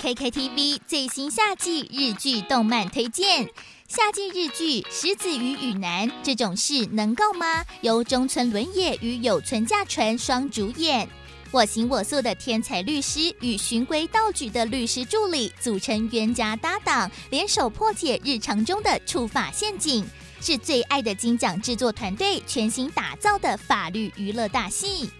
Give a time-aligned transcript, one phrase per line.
[0.00, 3.48] KKTV 最新夏季日剧动漫推荐，
[3.88, 7.64] 夏季日剧《石子与雨男》这种事能够吗？
[7.80, 11.08] 由中村伦也与有村架纯双主演，
[11.50, 20.04] 我行我素的天才律师与循规蹈矩的律师助理组成冤家搭档，联手破解日常中的触法陷阱，
[20.40, 25.10] 是最爱的金奖制作团队全新打造的法律娱乐大戏。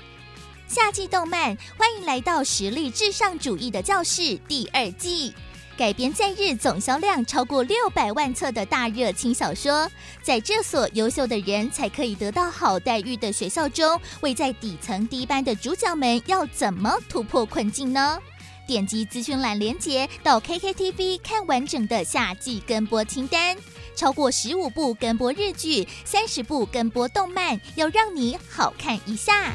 [0.68, 5.32] 夏季动漫，欢迎来到实力至上主义的教室第二季，
[5.78, 9.90] 改编在日总销量超过六百万册的大热轻小说，
[10.22, 18.18] 在这所优秀的人才可以得到好待遇的学校中，位在底层低班的主角们要怎么突破困境呢？
[18.66, 23.56] 点击资讯栏连接到 KKTV 看完整的夏季跟播清单，
[23.96, 29.54] 超过十五部跟播日剧，三十部跟播动漫，要让你好看一下。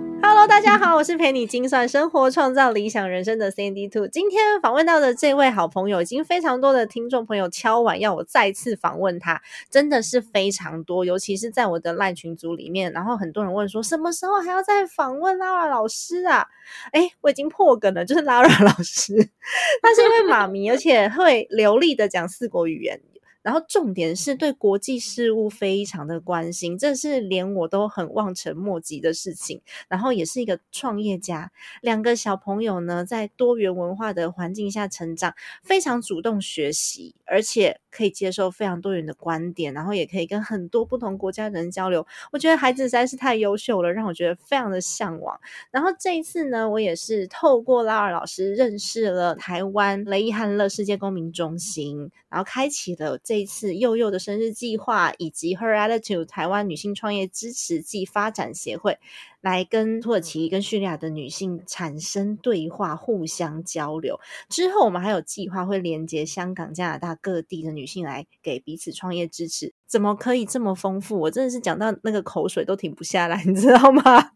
[0.23, 4.07] Hello，大家好，我是陪你精算生活、创造理想人生的 Sandy Two。
[4.07, 16.45] 今天访问到的这位好朋友，已经非常多的听众朋友敲碗要我再次访问他，真的是非常多，尤其是在我的赖群组里面，然后很多人问说，什么时候还要再访问 Lara 老师啊？
[16.91, 19.15] 哎，我已经破梗了，就是 Lara 老师，
[19.81, 23.01] 他是一位妈咪，而且会流利的讲四国语言。
[23.41, 29.61] 然后重点是对国际事务非常的关心，这是连我都很望尘莫及的事情。
[29.87, 35.33] 然后也是一个创业家，两个小朋友呢，在多元文化的环境下成长，
[35.63, 42.05] 非常主动学习，而且可以接受非常多元的观点，然后也可以跟很多不同国家的人交流。
[42.31, 45.39] 我觉得孩子实在是太优秀了，让我觉得非常的向往。
[45.69, 53.17] 然后这一次呢，我也是透过拉尔老师认识了台湾雷伊汉乐世界公民中心，然后开启了。
[53.23, 58.97] 这一次幼幼的生日计划，以及 Her Attitude 台湾女性创业支持暨发展协会，
[59.41, 64.19] 来跟土耳其跟叙利亚的女性产生对话，互相交流。
[64.49, 69.73] 之后，我们还有计划会连接香港、加拿大各地的女性来给彼此创业支持。
[69.87, 71.19] 怎么可以这么丰富？
[71.19, 74.31] 我真的是讲到那个口水都停不下来， 你知道吗？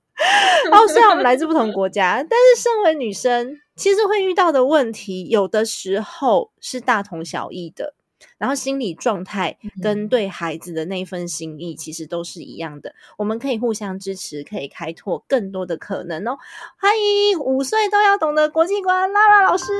[0.71, 7.93] 哦，虽然我们来自不同国家，但是身为女生，其实会遇到的问题，有的时候是大同小异的。
[8.37, 12.93] 然后心理状态跟对孩子的那份心意，其实都是一样的。
[13.17, 16.37] 我们可以互相支持，可以开拓更多的可能哦。
[16.77, 19.73] 欢迎五岁都要懂的国际观拉拉老师。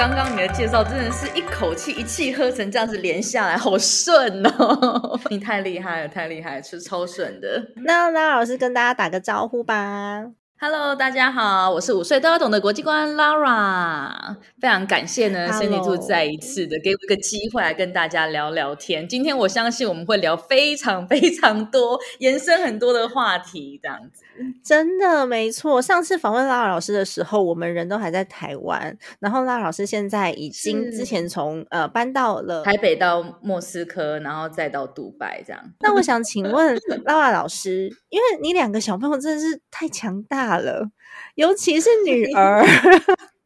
[0.00, 5.20] 刚刚你的介绍真的是一口气一气呵成，这样子连下来，好顺哦！
[5.28, 7.62] 你太厉害了，太厉害了，是超顺的。
[7.84, 10.24] 那拉老师跟大家打个招呼吧。
[10.58, 19.06] Hello，大家好，我是五岁都要懂的国际观 Lara，非常感谢呢，Cindy 兔再一次的给我一个机会来跟大家聊聊天。
[19.06, 24.24] 今天我相信我们会聊非常非常多，延伸很多的话题，这样子。
[24.64, 35.62] 真的没错，上次访问拉老师的时候，我们人都还在台湾，然后拉老师现在已经之前从呃搬到了台北到莫斯科，然后再到杜拜这样。
[35.80, 40.90] 那我想请问拉老师，因为你两个小朋友真的是太强大了，
[41.34, 42.64] 尤其是女儿。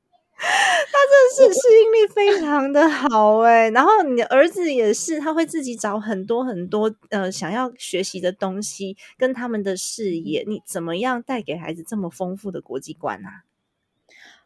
[0.93, 0.99] 他
[1.39, 13.45] 真的是适应力非常的好哎，然后你的儿子也是，他会自己找很多很多呃想要学习的东西，跟他们的视野，你怎么样带给孩子这么丰富的国际观啊？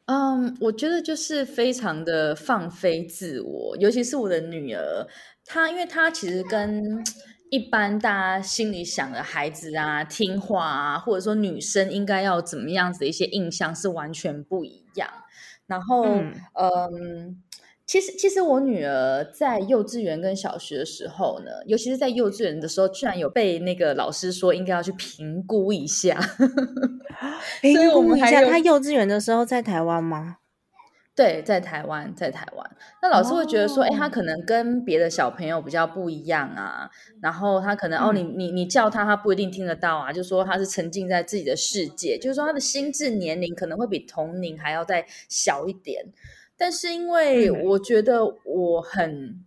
[0.07, 5.07] 嗯，我觉得就是非常的放飞自我，尤其是我的女儿，
[5.45, 7.05] 她因为她其实跟
[7.51, 15.09] 一般大家心里想的孩子啊，听话啊，或者说女生应该要怎么样子的一些印象是完全不一样。
[15.69, 16.05] 然后，
[16.55, 17.41] 嗯，
[17.87, 26.19] 其实其实我女儿在幼稚园跟小学的时候呢，尤其是在幼稚园的时候，居然有被那个老师说应该要去评估一下。
[27.63, 30.39] 评估一下，她幼稚园的时候在台湾吗？
[31.19, 32.71] 对，在台湾，在台湾，
[33.03, 34.09] 那老师会觉得说，哎、他哦。
[34.09, 36.89] 可能跟别的小朋友比较不一样啊，
[37.21, 46.05] 然后他可能哦，你你你叫他，他不一定听得到啊，就说他是沉浸在自己的世界，就是说他的心智年龄可能会比同龄还要再小一点，
[46.57, 47.65] 但是因为嗯。
[47.65, 49.45] 我觉得我很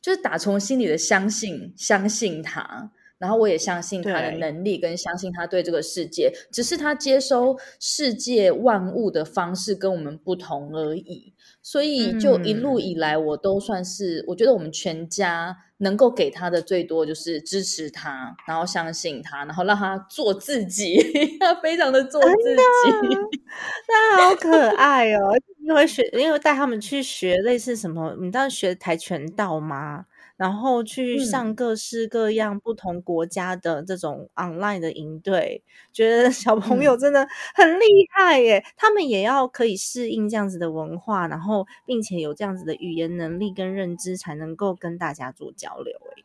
[0.00, 2.90] 就是打从心里的相信相信他。
[3.22, 11.32] 然后我也相信他的能力，跟相信他对这个世界，只是他接收世界万物的方式跟我们不同而已。
[11.62, 20.98] 所以就一路以来，我都算是，我觉得我们全家能够给他的最多就是支持他，然后相信他，然后让他做自己，
[21.38, 23.16] 他非常的做自己。
[23.86, 25.30] 那好可爱哦！
[25.64, 30.06] 因为学，因为带他们去学类似什么，你知道学跆拳道吗？
[30.42, 35.62] 然后去嗯上各式各样不同国家的这种 online 的营队，
[35.92, 38.64] 觉得小朋友嗯真的很厉害耶！
[38.76, 45.96] 他们也要可以适应这样子的文化，然后并且有这样子的语言能力跟认知，才能够跟大家做交流。
[46.16, 46.22] 哎，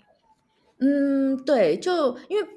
[0.80, 2.48] 嗯，对，就因为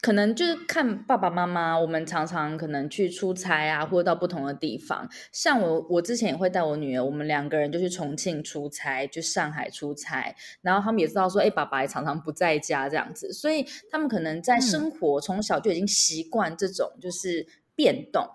[0.00, 5.08] 可能就是看爸爸妈妈，我们常常可能去出差啊，或者到不同的地方。
[5.32, 18.28] 像我，我之前也会带我女儿，我们两个人就去重庆出差，去上海出差，然后他们也知道说，哎，爸爸也常常不在家这样子，所以他们可能在生活、从小就已经习惯这种就是变动。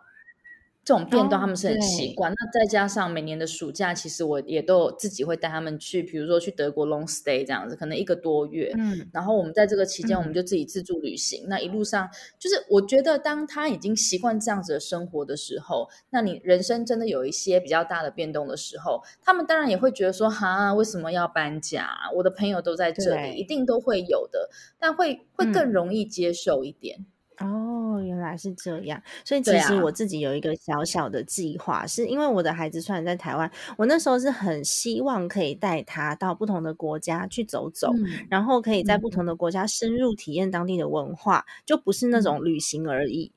[0.90, 8.74] 这种变动哦他们是很习对惯，那再加上每年的暑假，其实我也都有自己会带他们去，比如说去德国 long stay 这样子，可能一个多月。
[8.76, 11.46] 嗯，然后我们在这个期间，嗯我们就自己自助旅行。
[11.48, 12.10] 那一路上，
[12.40, 21.88] 就是我觉得，当他已经习惯这样子的生活的时候，那你人生真的有一些比较大的变动的时候，他们当然也会觉得说，哈，为什么要搬家？
[22.16, 24.50] 我的朋友都在这里，一定都会有的，
[24.80, 27.06] 但会会嗯更容易接受一点。
[27.40, 39.40] 哦，原来是这样，所以其实我自己有一个小小的计划，是因为我的孩子虽然在台湾，我那时候是很希望可以带他到不同的国家去走走，嗯然后可以在嗯不同的。
[39.40, 43.32] 国家深入体验当地的文化，就不是那种旅行而已。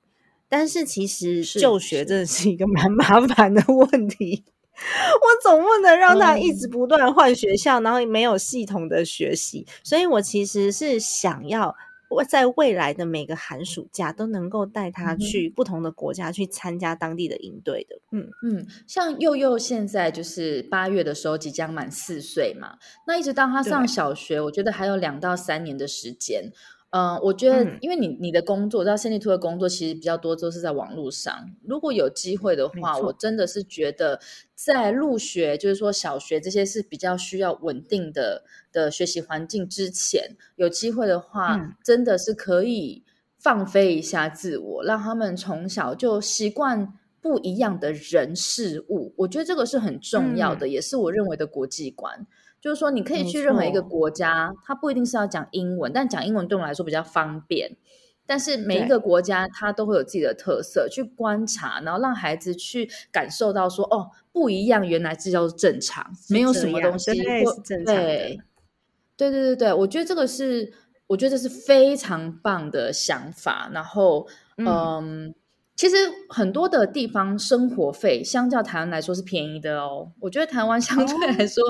[0.48, 2.26] 但是其实就学是真的。
[2.26, 4.42] 是一个蛮 麻烦的问题。
[4.74, 11.74] 我总不能让他一直不断地换学校，然后没有系统的学习，所以我其实是想要我
[12.24, 17.96] 在未来的每个寒暑假都能够带他去不同的国家去参加当地的营队的。
[18.10, 22.76] 嗯，嗯，像佑佑现在就是八月的时候即将满四岁嘛，
[23.06, 26.52] 那一直到他上小学，我觉得还有两到三年的时间。
[26.92, 31.50] 嗯、我觉得嗯，因为你你的工作，我知道森利图的工作其实比较多都是在网络上。
[31.66, 34.20] 如果有机会的没话，我真的是觉得
[34.54, 43.02] 在入学，就是说小学这些是比较需要稳定的的学习环境之前，有机会的话，嗯真的是可以
[43.38, 46.92] 放飞一下自我，让他们从小就习惯
[47.22, 49.14] 不一样的人事物。
[49.16, 52.26] 我觉得这个是很重要的，也是我认为的国际观。
[52.62, 57.76] 就是说，你可以去任何一个错国家，它不一定是要讲英文，但讲英文对我们来说比较方便。
[58.24, 68.40] 但是每一对个国家它都会有自己的特色，去观察，然后让孩子去感受到说，哦，不一样，原来这叫做正常，没有什么东西对会是正常的对
[69.16, 70.72] 对对对对，我觉得这个是，
[71.08, 73.68] 我觉得这是非常棒的想法。
[73.72, 75.34] 然后，嗯嗯，
[75.82, 75.96] 其实
[76.28, 80.12] 很多的地方生活费相较台湾来说是便宜的哦。
[80.20, 81.60] 我觉得台湾相对来说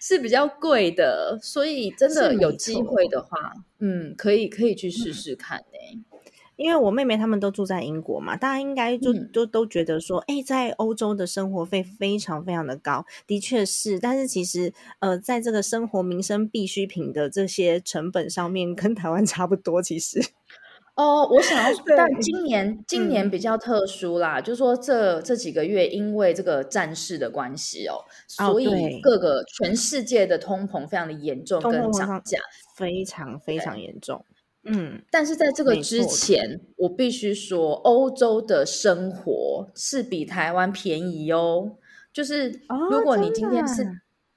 [0.00, 3.36] 是比较贵的，所以真的有机错会的话，
[3.80, 6.04] 嗯，可以可以去试试看呢、
[6.54, 13.98] 因为我妹妹他们都住在英国嘛，大家应该就嗯都都觉得说，哎、在欧洲的生活费非常非常的高，的确是。
[13.98, 19.82] 但是其实，呃，在这个生活民生必需品的这些成本上面，跟台湾差不多。
[19.82, 20.20] 其实，
[20.98, 32.38] 哦，我想要， 但今年今年嗯比较特殊啦，就是说这这几个月因为这个战事的关系哦，所以各个全世界的通膨非常的严重跟涨价。
[32.76, 34.24] 非常非常严重。
[34.62, 41.72] 嗯，但是在这个之前，我必须说，欧洲的生活是比台湾便宜哦。
[42.12, 43.90] 就是哦如果你今天是，啊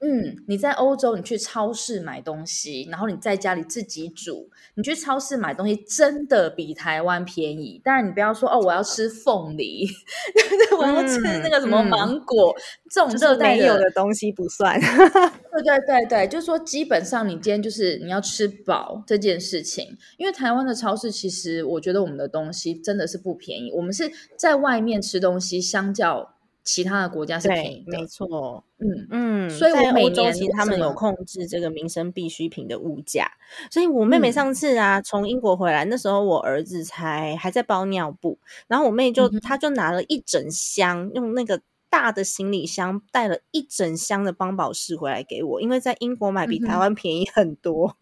[0.04, 7.80] 嗯，你在欧洲，你去超市买东西，然后你在家里自己煮，你去超市买东西真的比台湾便宜。
[7.84, 9.88] 当然，你不要说哦，我要吃凤梨？
[10.80, 12.56] 我要吃那个什么嗯嗯芒果，
[12.90, 14.80] 这种就是热带没有的东西不算。
[14.80, 28.08] 对对对对，就是说，基本上你今天就是你要吃饱这件事情，因为台湾的超市其实我觉得我们的东西真的是不便宜，我们是在外面吃东西，相较其他的国家是便宜，的没。
[28.08, 28.64] 错。
[28.78, 33.32] 嗯，嗯，所以我每年其实他们有控制这个民生必需品的物价，
[33.70, 47.98] 所以我妹妹嗯上次啊从英国回来，那时候我儿子才还在包尿布，然后我妹就、嗯她就拿了一整箱用那个大的行李箱带了一整箱的邦宝适回来给我，因为在英国买比台湾便宜很多。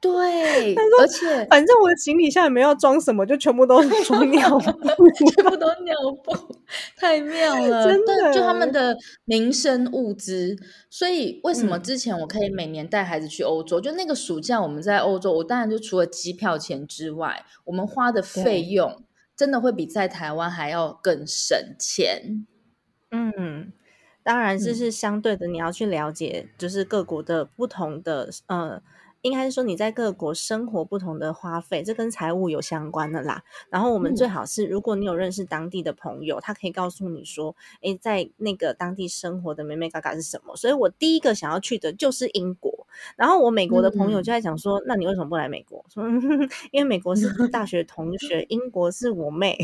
[0.00, 4.70] 对，说而且反正我的行李箱也没有要装什么，就全部都是 装尿布。
[5.34, 6.32] 全部都尿布，
[6.96, 7.86] 太妙 了！
[7.86, 10.56] 真的，就他们的的民生物资，
[10.88, 13.78] 所以为什么嗯之前我可以每年带孩子去欧洲？
[13.78, 19.02] 就那个暑假我们在欧洲，我当然就除了机票钱之外，我们花的费用
[19.36, 22.46] 真的会比在台湾还要更省钱。
[23.10, 23.70] 嗯，
[24.22, 28.80] 当然这嗯是相对的，你要去了解，就是各国的不同的呃。
[29.22, 33.42] 应该是说你在各国生活不同的花费，这跟财务有相关的啦。
[33.68, 40.56] 然后我们嗯最好是，如果你有认识当地的朋友，他可以告诉你说，诶，在那个当地生活的美美嘎嘎是什么。
[40.56, 42.86] 所以我第一个想要去的就是英国。
[43.16, 45.84] 然后我美国的朋友嗯就在讲说，那你为什么不来美国？
[45.92, 46.04] 说
[46.72, 49.58] 因为美国是大学同学，英国是我妹。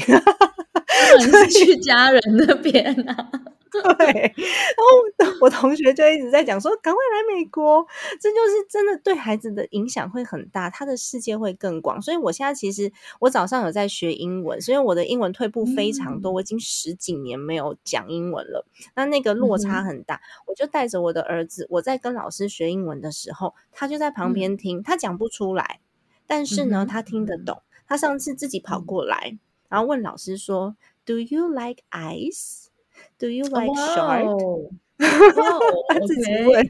[1.30, 3.30] 当然是去家人那边啊。
[3.98, 7.84] 对，然后我同学就一直在讲说，赶快来美国，
[8.18, 12.00] 这就是真的对孩子的影响会很大，他的世界会更广。
[12.00, 20.22] 所以我现在其实我早上有在学英文，所以我的英文退步非常多，我已经十几年没有讲英文了，那那个落差很大。
[20.46, 25.80] 我就带着我的儿子，我在跟老师学英文的时候，他就在旁边听，他讲不出来，
[26.26, 27.60] 但是呢，他听得懂。
[27.86, 29.36] 他上次自己跑过来，
[29.68, 32.67] 然后问老师说 ：“Do you like ice？”
[33.17, 34.69] Do you like 哇 shark？、哦
[35.35, 36.67] 哇哦他自己 OK 问，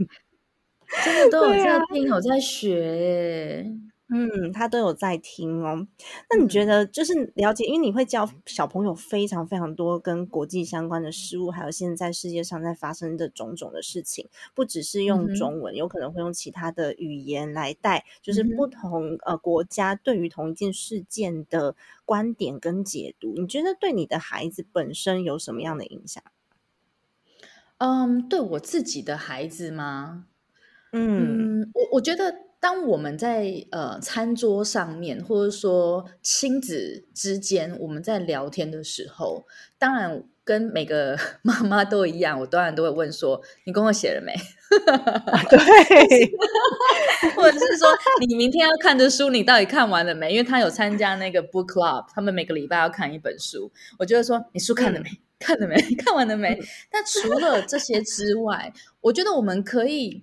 [1.03, 3.71] 真的都有对啊在听，有在学耶。
[4.08, 5.84] 嗯，他都有在听哦。
[6.30, 23.34] 那你觉嗯得就是了解，因为你会教小朋友非常非常多跟国际相关的事物，还有现在世界上在发生的种种的事情，不只是用中文，有可能会用其他的语言来带，就是不同呃国家对于同一件事件的观点跟解读。
[23.36, 26.22] 你觉得对你的孩子本身有什么样的影响？
[27.78, 30.26] 嗯，对我自己的孩子吗？
[30.92, 39.46] 嗯嗯，我我觉得，当我们在呃餐桌上面，或者说亲子之间，我们在聊天的时候，
[39.78, 44.32] 当然跟每个 妈妈都一样，我当然都会问说：“你功课写了没？”
[45.48, 45.58] 对，
[47.36, 47.88] 或者是说
[48.26, 50.32] 你明天要看的书，你到底看完了没？
[50.32, 53.70] 因为他有参加那个 book club，他们每个礼拜要看一本书。
[53.98, 55.08] 我就会说你书看了没？
[55.38, 55.76] 看了没？
[55.96, 56.58] 看完了没？
[56.90, 58.72] 但除了这些之外，
[59.02, 60.22] 我觉得我们可以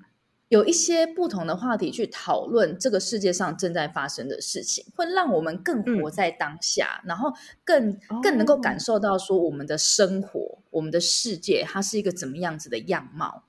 [0.53, 7.33] 有一些不同的话题去讨论这个世界上正在发生的事情，会让我们更活在当下，然后
[7.63, 13.45] 更更能够感受到说我们的生活、我们的世界它是一个怎么样子的样貌。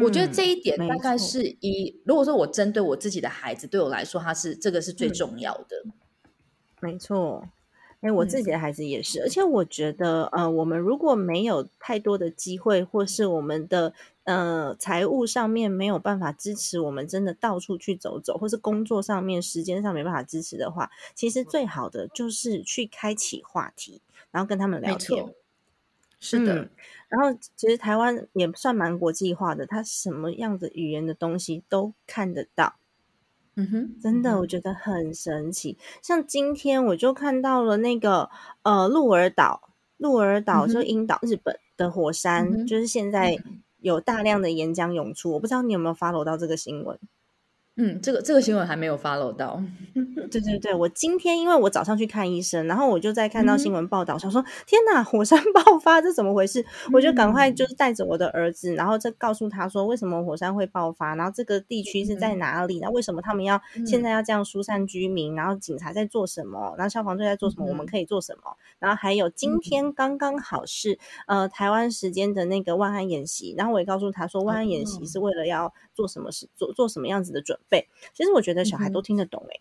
[0.00, 5.12] 我觉得这一点嗯大概是一，如果说我针对我自己的孩子，对我来说，他是这个是最嗯。
[5.12, 5.86] 重要的。
[6.80, 7.48] 没错，
[8.00, 8.44] 哎，我自嗯。
[8.44, 13.94] 己的孩子也是，而且我觉得，呃，我们如果没有太多的机会，或是我们的
[14.24, 25.34] 呃财务上面没有办法支持我们真的到处去走走，或是工作上面时间上没办法支持的话，其实最好的就是去开启话题，然后跟他们聊天。
[26.20, 26.70] 是的，嗯
[27.10, 32.76] 然后其实台湾也算蛮国际化的，它什么样的语言的东西都看得到。
[33.56, 35.76] 嗯哼，真的，嗯我觉得很神奇。
[36.02, 38.30] 像今天我就看到了那个
[38.62, 43.38] 呃鹿儿岛，鹿儿岛就樱岛，日本的火山，嗯就是现在
[43.84, 45.32] 有大量的岩浆涌出。
[45.32, 46.98] 我不知道你有没有 follow 到这个新闻？
[47.76, 49.60] 嗯，这个这个新闻还没有 follow 到。
[50.30, 56.64] 对对对，我今天因为我早上去看医生，然后我就在看到嗯新闻报道，想说天哪，火山 爆发，这怎么回事？
[56.92, 75.06] 我就赶快嗯就是带着我的儿子，然后再告诉他说为什么火山会爆发，然后这个地区是嗯在哪里，然后为什么他们要现在要这样疏散居民，然后警察在做什么，然后消防队在做什么，我们嗯可以做什么，然后还有今天刚刚好是呃台湾时间的那个万安演习，然后我也告诉他说万安演习哦。
[75.06, 77.88] 是为了要做什么事，做做什么样子的准备。
[78.14, 79.60] 其实我觉得小孩都听得懂诶、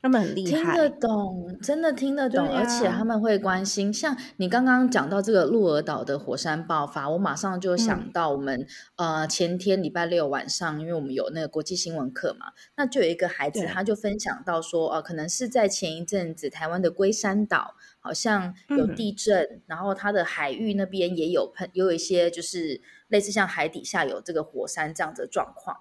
[0.00, 0.90] 他们很厉害听得。
[0.90, 3.92] 懂，真的听得懂，对而且啊他们会关心。
[3.92, 8.64] 像你刚刚讲到这个鹿儿岛的火山爆发，我马上就想嗯到我们、
[8.96, 25.76] 呃前天礼拜六晚上，因为我们有那个国际新闻课嘛，那就有一个孩子他就分享到说，呃，可能是在前一阵子台湾的龟山岛好像有嗯地震，然后它的海域那边也有喷，也有一些就是类似像海底下有这个火山这样子的状况。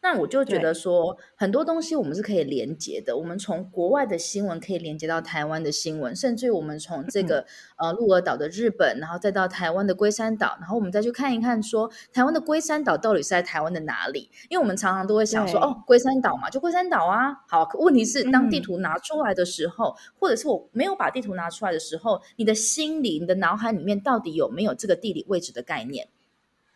[0.00, 3.16] 那我就觉得说，很多东西我们是可以连接的。
[3.16, 7.44] 我们从国外的新闻可以连接到台湾的新闻，甚至于我们从这个、
[7.76, 14.30] 呃鹿儿岛的日本，然后再到台湾的龟山岛，然后我们再去看一看说，台湾的龟山岛到底是在台湾的哪里？
[14.48, 17.34] 因为我们常常都会想说，哦，龟山岛嘛，就龟山岛啊。
[17.48, 26.08] 好，可问题是当地嗯图拿出来的时候，或者是我没有把地图拿出来的时候，你的心里、你的脑海里面到底有没有这个地理位置的概念？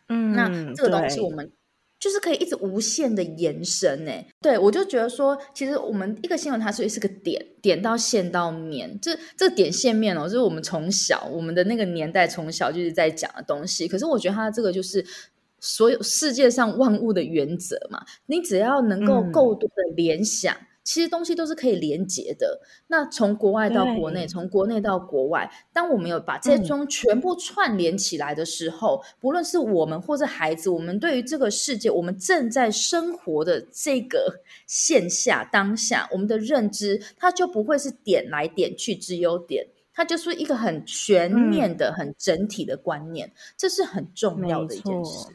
[0.09, 1.49] 嗯，那这个东西我们
[2.03, 4.11] 就是可以一直无限的延伸呢。
[4.41, 13.87] 对我就觉得说，其实我们一个新闻它是是个点，点到线到面，这这个点线面哦，就是我们从小我们的那个年代从小就是在讲的东西。
[13.87, 15.05] 可是我觉得它这个就是。
[15.65, 22.59] 所有世界上万物的原则嘛，你只要能够嗯够多的联想，其实东西都是可以连接的。
[22.87, 39.65] 那从国外到国内，从国内到国外，当我们有把这些嗯中全部串联起来的时候，不论是我们或者孩子，我们对于这个世界，我们正在生活的这个线下当下，我们的认知，它就不会是点来点去之优点。
[39.95, 45.33] 它就是一个很全嗯面的、很整体的观念，这是很重要的一件事错。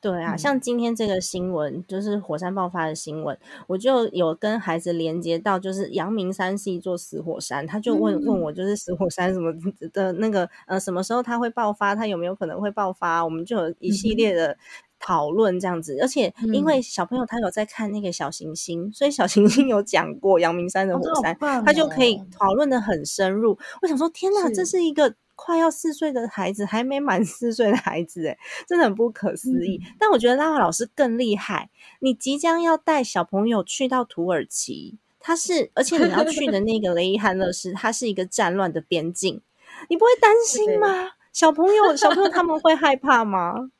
[0.00, 0.38] 对啊，嗯。
[0.38, 9.52] 像今天这个新闻，就是火山爆发的新闻，我就有跟孩子连接到，就是阳明山是一座死火山，他就问、嗯问我，就是死火山什么
[9.92, 14.56] 的那个呃什么时候它会爆发，它有没有可能会爆发，我们就有一系列的。
[15.00, 22.26] 讨论这样子，而且因为小朋友他有在看那个小行星，所以小行星有讲过阳明山的火山，棒他就可以哦。
[22.36, 23.56] 讨论的很深入。
[23.80, 24.78] 我想说，天哪，这是。
[24.78, 29.80] 是一个快要四岁的孩子，还没满四岁的孩子，诶真的很不可思议。
[29.80, 39.40] 嗯但我觉得拉瓦老师更厉害，你即将要带小朋友去到土耳其，他是，而且你要去的 那个雷伊汉勒斯，它是一个战乱的边境，
[39.88, 41.12] 你不会担心吗？
[41.32, 43.70] 小朋友，小朋友他们会害怕吗？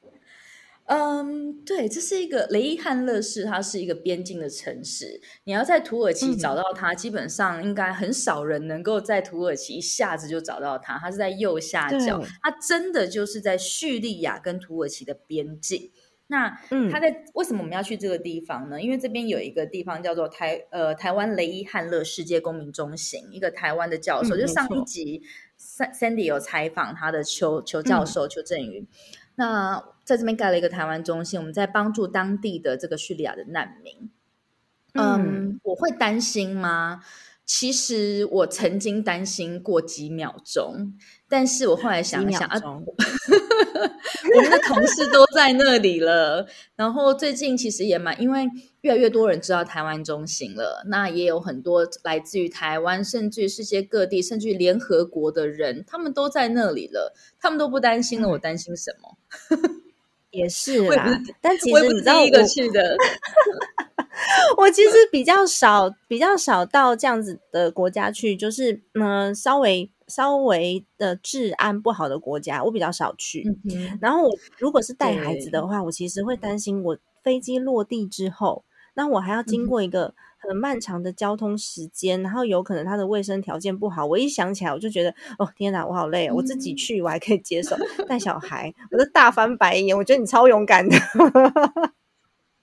[0.89, 5.21] 嗯，对，这是一个雷伊汉勒市，它是一个边境的城市。
[5.45, 10.99] 你要在土耳其嗯找到它，基本上应该很少人能够在土耳其一下子就找到它。
[10.99, 15.91] 它是在右下角对，它真的就是在叙利亚跟土耳其的边境。
[16.29, 18.81] 那嗯它在为什么我们要去这个地方呢？
[18.81, 25.23] 因为这边有一个地方叫做台呃台湾雷伊汉勒世界公民中心，一个台湾的教授，嗯就上一集
[25.61, 28.87] Sa- Sandy 有采访他的邱邱教授邱振宇。
[29.39, 34.11] 那在这边盖了一个台湾中心，我们在帮助当地的这个叙利亚的难民。
[34.95, 37.01] 嗯，我会担心吗？
[37.49, 40.93] 其实我曾经担心过几秒钟，
[41.27, 42.61] 但是我后来想一想啊，
[44.37, 46.47] 我们的同事都在那里了。
[46.77, 48.47] 然后最近其实也蛮，因为
[48.83, 59.17] 越来越多人知道台湾中心了，那也有很多来自于台湾，甚至于世界各地，甚至于联合国的人，他们都在那里了，他们都不担心了，我担心什么？
[60.31, 62.97] 也是啦，但其实你知道是第一个我去的，
[64.57, 73.45] 我其实比较少，比较少到这样子的国家去，就是嗯、呃稍微稍微的治安不好的国家，我比较少去。
[73.65, 84.07] 嗯然后我如果是带孩子的话，我其实会担心我飞机落地之后，那我还要经过一个很漫长的交通时间，然后有可能他的卫生条件不好。
[84.07, 86.35] 我一想起来，我就觉得哦天哪，我好累、哦！
[86.37, 87.77] 我自己嗯去我还可以接受，
[88.09, 89.97] 带小孩我就大翻白眼。
[89.97, 90.97] 我觉得你超勇敢的。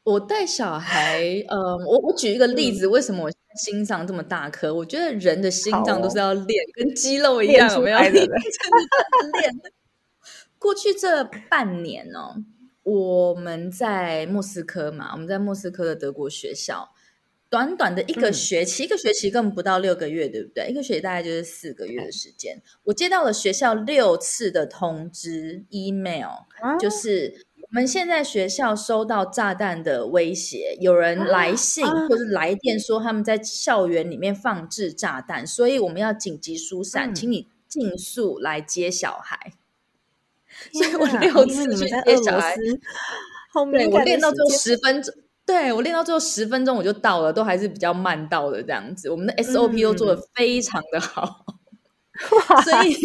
[0.06, 4.72] 我带小孩，嗯，我我举一个例嗯子，为什么我心脏这么大颗？
[4.72, 7.98] 我觉得人的心脏都是要练，跟肌肉一练样，有没有？
[7.98, 9.54] 出来的真的在练。
[10.60, 12.36] 过去这半年哦，
[12.84, 16.92] 我们在莫斯科嘛，我们在莫斯科的德国学校，
[17.50, 20.68] 短短的一个嗯学期，一个学期根本不到六个月，对不对？
[20.70, 22.62] 一个学期大概就是四个月的时间。
[22.84, 27.45] 我接到了学校六次的通知 email，啊就是我
[27.76, 32.08] 们现在学校收到炸弹的威胁，有人来信啊。
[32.08, 37.16] 或者来电说他们在校园里面放置炸弹，所以我们要紧急疏散，嗯。
[37.16, 39.52] 请你尽速来接小孩。
[40.72, 42.80] 所以我哪六次去接小孩，斯，
[43.52, 45.14] 好对我练到最后十分钟，
[45.46, 49.10] 对我练到最后十分钟我就到了，都还是比较慢到的这样子。
[49.10, 51.46] 我们的 SOP 都做的非常的好，
[52.64, 52.96] 所以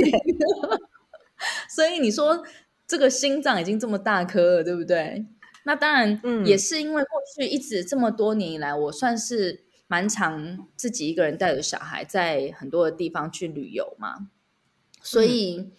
[1.74, 2.44] 所以你说
[2.90, 5.24] 这个心脏已经这么大颗了，对不对？
[5.62, 14.26] 那当然嗯也是因为过去一直这么多年以来，我算是蛮常自己一个人带着小孩在很多的地方去旅游嘛，
[15.00, 15.70] 所以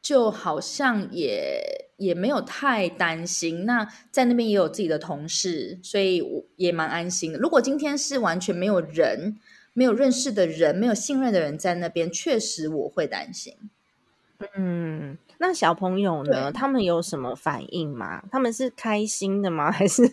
[0.00, 3.64] 就好像也也没有太担心。
[3.64, 7.38] 那在那边也有自己的同事，所以我也蛮安心的。
[7.40, 9.36] 如果今天是完全没有人、
[9.72, 13.54] 没有认识的人、没有信任的人在那边，确实我会担心。
[14.56, 16.50] 嗯，那小朋友呢？
[16.52, 18.22] 他们有什么反应吗？
[18.30, 19.70] 他们是开心的吗？
[19.72, 20.08] 还是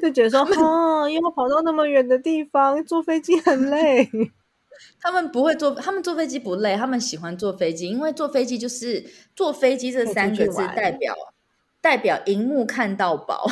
[0.00, 4.08] 就觉得说，哦，又要跑到那么远的地方，坐飞机很累？
[5.00, 11.14] 他们不会坐，他们坐飞机不累，他们喜欢坐飞机，因为坐飞机就是坐飞机这三个字代表
[11.80, 13.46] 代表荧幕看到饱。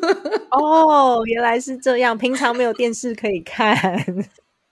[0.52, 3.76] 哦，原来是这样，平常没有电视可以看。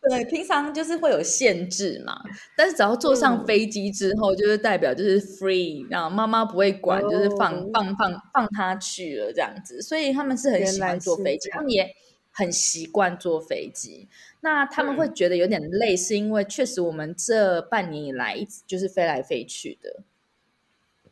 [0.09, 2.19] 对，平常就是会有限制嘛，
[2.57, 3.47] 但是只要坐上嗯。
[3.47, 7.71] 飞机之后，就是代表就是 free，然后妈妈不会管，就是放哦。
[7.73, 11.95] 放放放他去了这样子，所以他们是很喜欢坐飞机，他们也
[12.31, 14.09] 很习惯坐飞机。
[14.41, 15.15] 那他们会嗯。
[15.15, 20.03] 觉得有点累，是因为确实我们这半年以来一直就是飞来飞去的，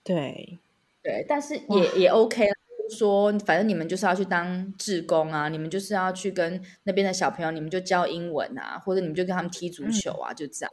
[0.02, 0.58] 对，
[1.02, 2.55] 对，但是也也 OK 啦。
[2.86, 10.72] 就是说，反正你们就是要去当志工啊，你们就是要去跟那边的小朋友，你们就教英文啊，或者你们就跟他们踢足球啊，就这样。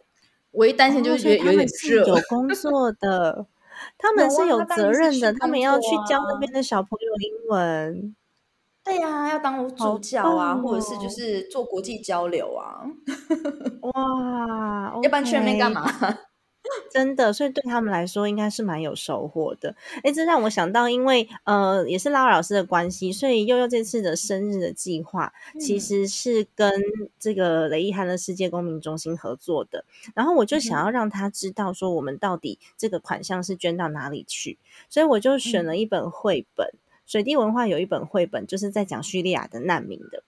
[0.52, 3.48] 唯一担心就觉得有点热，有工作 的，
[3.98, 8.16] 他们是有责任的，他们要去教那啊边的小朋友英文。
[8.84, 12.84] 对呀、要当好助教啊，棒或者是哦就是做国际交流啊，
[13.82, 15.82] 哇，要不然去那边干嘛？
[16.92, 19.76] 真的，所以对他们来说应该是蛮有收获的。
[20.04, 26.72] 哎，这让我想到，因为呃也是拉老师的关系，所以悠悠这次的生日的计划其嗯实是跟
[27.20, 29.86] 这个雷伊汉的世界公民中心合作的。
[30.16, 34.58] 然后我就想嗯要让他知道说，我们到底这个款项是捐到哪里去，
[34.90, 36.70] 所以我就选嗯了一本绘本。
[37.06, 40.24] 水滴文化有一本绘本，就是在讲叙利亚的难民的。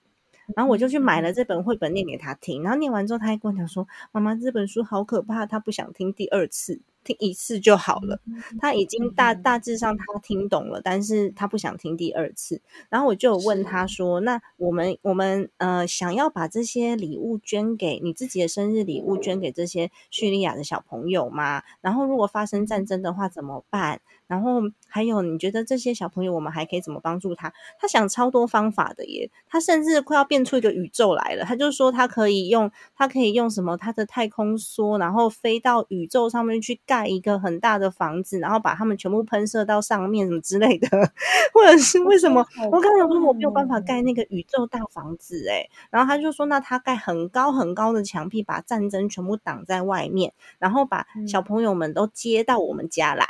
[0.54, 8.20] 然后我就去买嗯了这本绘本念给他听，然后念完之后，他还跟我讲说：“妈妈，这本书好可怕，他不想听第二次，听一次就好了。
[8.60, 12.60] 他已经大嗯大致上他听懂了，但是他不想听第二次。
[12.88, 21.62] 然后我就有问他说：“那我们我们呃想要把这些礼物捐给你自己的生日礼物捐给这些叙利亚的小朋友吗？
[21.80, 24.00] 然后如果发生战争的话怎么办？
[24.26, 27.52] 然后还有你觉得这些小朋友我们还可以怎么帮助他？
[27.78, 31.44] 他想超多方法的耶，他甚至快要变出一个宇宙来了。
[31.44, 40.88] 他就说他可以用，他可以用什么他的太空梭，然后飞到宇宙上面去盖一个很大的房子，然后把他们全部喷射到上面什么之类的，
[41.54, 42.44] 或者是为什么？
[42.72, 53.26] 我刚才有说我没有办法盖那个宇宙大房子诶，然后他就说那他盖很高很高的墙壁，把战争全部挡在外面，然后把小朋友们都接到我们家来。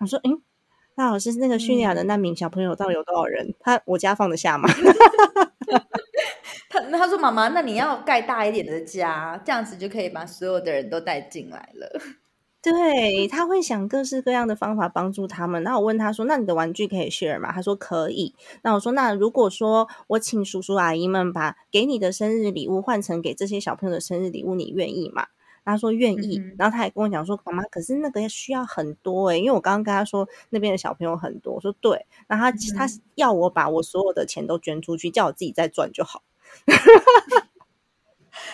[0.00, 0.40] 我说，嗯，
[0.96, 3.54] 那老师那个叙利亚的难民小朋友到底有多少人？
[3.60, 4.68] 他我家放得下吗？
[6.70, 12.00] 他那他说妈妈，那你要盖大一点的家，这样子就可以把所有的人都带进来了。
[12.60, 15.62] 对，他会想各式各样的方法帮助他们。
[15.62, 18.34] 那我问他说：“那你的玩具可以 share 吗？”他说可以。
[18.62, 25.28] 那我说：“那如果说我请叔叔阿姨们把给你的生日礼物换成给这些小朋友的生日礼物，你愿意吗？”
[25.72, 26.38] 他说愿意。
[26.38, 36.22] 嗯然后他也跟我讲说：“妈妈，可是那个需要很多诶、欸因为我刚刚跟他说那边的小朋友很多。”我说：“对。”然后他、他嗯要我把我所有的钱都捐出去，叫我自己再赚就好。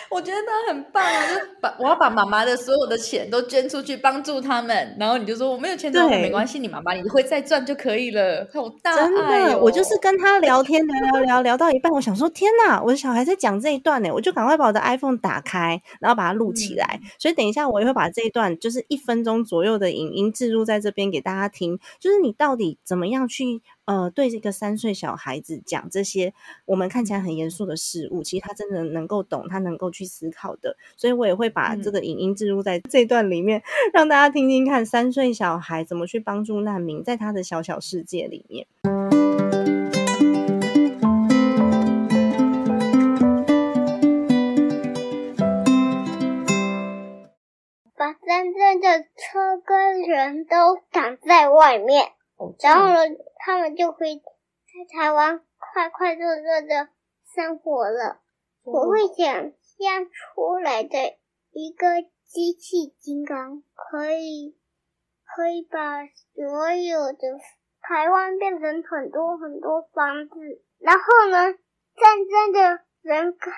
[0.09, 9.57] 我觉得他很棒啊，就把我要把妈妈的所有的钱都捐出去帮助他们，然后你就说我没有钱怎么办对没关系，你妈妈你会再赚就可以了，好大真的！
[9.57, 16.99] 我就是跟他聊天，聊聊聊聊到一半，我想说天哪，我的小孩在讲这一段呢，我就赶快把我的 iPhone 打开，然后把它录起来。
[17.19, 26.33] 所以等一下我也会把这一段就是一分钟左右的影音置入在这边给大家听，就是你到底怎么样去呃对这个三岁小孩子讲这些
[26.65, 30.75] 我们看起来很严肃的事物，其实他真的能够懂，他能够去思考的。
[30.97, 33.61] 所以我也会把这个影音置入在这段里面，
[33.93, 38.65] 让大家听听看三岁小孩怎么去帮助难民，在他的小小世界里面。
[47.97, 52.09] 把真正的车跟人都挡在外面，
[52.61, 52.95] 然后呢，
[53.37, 56.89] 他们就可以在台湾快快乐乐的
[57.33, 58.19] 生活了。
[58.63, 61.17] 我会想象出来的
[61.51, 61.87] 一个
[62.25, 64.57] 机器金刚，可以
[65.23, 67.19] 可以把所有的
[67.81, 70.35] 台湾变成很多很多房子，
[70.79, 73.51] 然后呢，战争的人和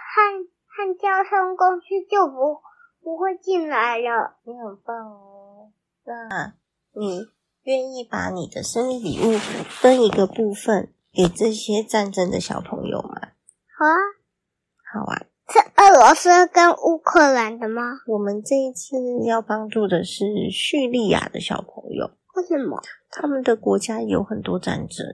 [0.66, 2.62] 和交通工具就不
[3.02, 4.38] 不会进来了。
[4.44, 5.72] 你很棒哦。
[6.04, 6.54] 那
[6.92, 7.26] 你
[7.68, 13.10] 愿意把你的生日礼物分一个部分给这些战争的小朋友吗？
[13.78, 14.00] 好啊，
[14.94, 17.82] 好啊，是俄罗斯跟乌克兰的吗？
[18.08, 22.82] 我们这一次要帮助的是叙利亚的小朋友，为什么？
[23.10, 25.06] 他们的国家有很多战争，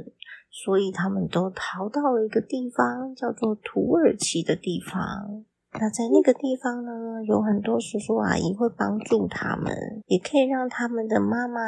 [0.51, 5.43] 所以他们都逃到了一个地方，叫做土耳其的地方。
[5.79, 11.59] 那在那个地方呢，有很多叔叔阿姨会帮助他们，也可以让他们的妈妈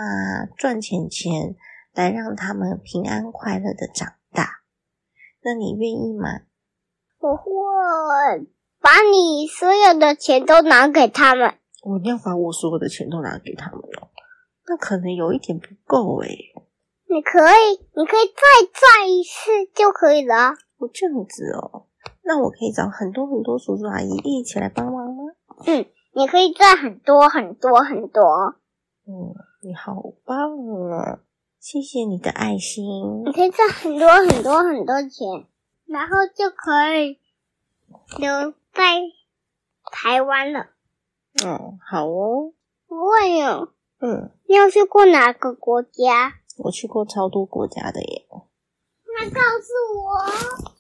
[0.57, 1.55] 赚钱钱，
[1.93, 4.61] 来让他们平安快乐的长大。
[5.43, 6.41] 那你愿意吗？
[7.19, 7.43] 我会
[8.79, 11.55] 把你所有的钱都拿给他们。
[11.83, 14.09] 我要把我所有的钱都拿给他们哦，
[14.67, 16.53] 那可能有一点不够诶。
[17.07, 20.49] 你可以，你可以再赚一次就可以了。
[20.77, 21.87] 哦，这样子哦，
[22.27, 25.23] 那我可以找很多很多叔叔阿姨一起来帮忙吗？
[25.67, 28.55] 嗯，你可以赚很多很多很多。
[29.07, 30.57] 嗯，你好棒
[30.89, 31.19] 啊！
[31.59, 33.23] 谢谢你的爱心。
[33.25, 35.45] 你可以赚很多很多很多钱，
[35.85, 37.19] 然后就可以
[38.17, 39.01] 留在
[39.91, 40.67] 台湾了。
[41.45, 42.53] 嗯，好哦。
[42.87, 46.33] 我问哦，嗯，你有去过哪个国家？
[46.57, 48.25] 我去过超多国家的耶。
[49.17, 50.74] 那告诉我。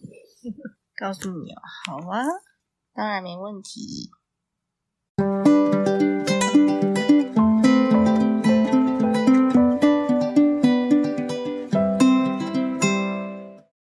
[0.97, 2.23] 告诉你哦，好啊，
[2.93, 4.09] 当然没问题。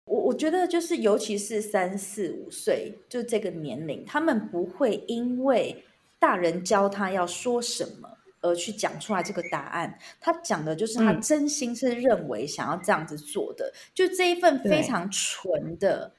[0.06, 5.84] 我我觉得就是，尤其是三四五岁，就这个年龄，他们不会因为
[6.20, 9.98] 大人教他要说什么而去讲出来这个答案。
[10.20, 16.14] 他讲的就是他嗯真心是认为想要这样子做的，就这一份非常纯的、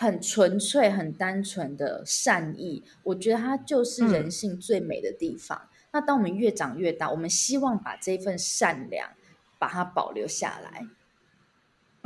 [0.00, 5.68] 很纯粹、很单纯的善意，我觉得它就是嗯人性最美的地方。
[5.90, 9.10] 那当我们越长越大，我们希望把这份善良
[9.58, 10.86] 把它保留下来。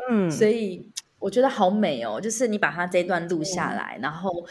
[0.08, 4.46] 嗯，所以我觉得好美哦，就是你把它这段录下来，然后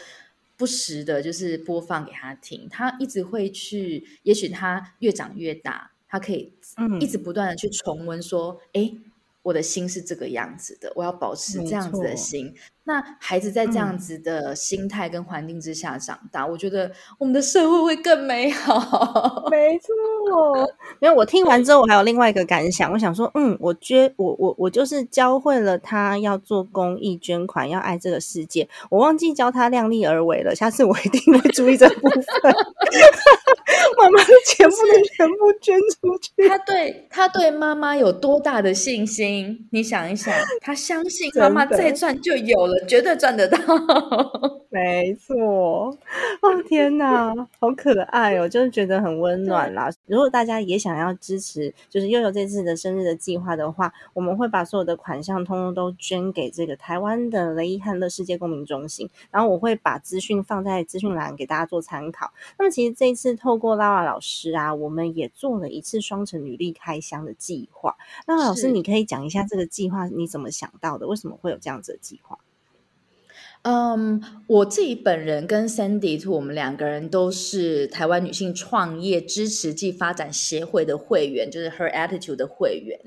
[0.56, 8.92] 不时的就是播放给他听，他一直会去，也许他越长越大，他可以嗯一直不断的去重温说，哎、
[9.42, 12.54] 我的心是这个样子的，我要保持这样子的心。
[12.84, 19.46] 那孩子在这样嗯子的心态跟环境之下长大，我觉得我们的社会会更美好。
[19.50, 19.88] 没错，
[20.98, 21.14] 没有。
[21.14, 28.68] 我听完之后，我还有另外一个感想，我想说，嗯，我觉，我我我就是教会了他要做公益捐款，要爱这个世界。
[28.90, 32.22] 我忘记教他量力而为了，下次我一定会注意这部分。
[33.96, 36.48] 妈妈的钱不能全部捐出去。
[36.48, 39.31] 他对他对妈妈有多大的信心？
[39.70, 43.58] 你想一想，他相信妈妈再赚就有了，绝对赚得到。
[44.70, 49.90] 没错，哦天哪，好可爱哦，就是觉得很温暖啦。
[50.06, 62.32] 如果大家也想要支持，就是悠悠这次的生日的计划的话，我们会把所有的款项通通都捐给这个台湾的雷伊汉乐世界公民中心，然后我会把资讯放在资讯栏给大家做参考。
[62.58, 67.94] 那么其实这一次透过拉瓦老师啊，我们也做了一次双城女力开箱的计划。
[68.26, 71.06] 拉瓦老师，你可以讲一下这个计划你怎么想到的？
[71.06, 72.38] 为什么会有这样子的计划？
[73.64, 82.98] 嗯，我自己本人跟 Sandy Two，我们两个人都是台湾女性创业支持暨发展协会的会员，就是 Her Attitude 的会员。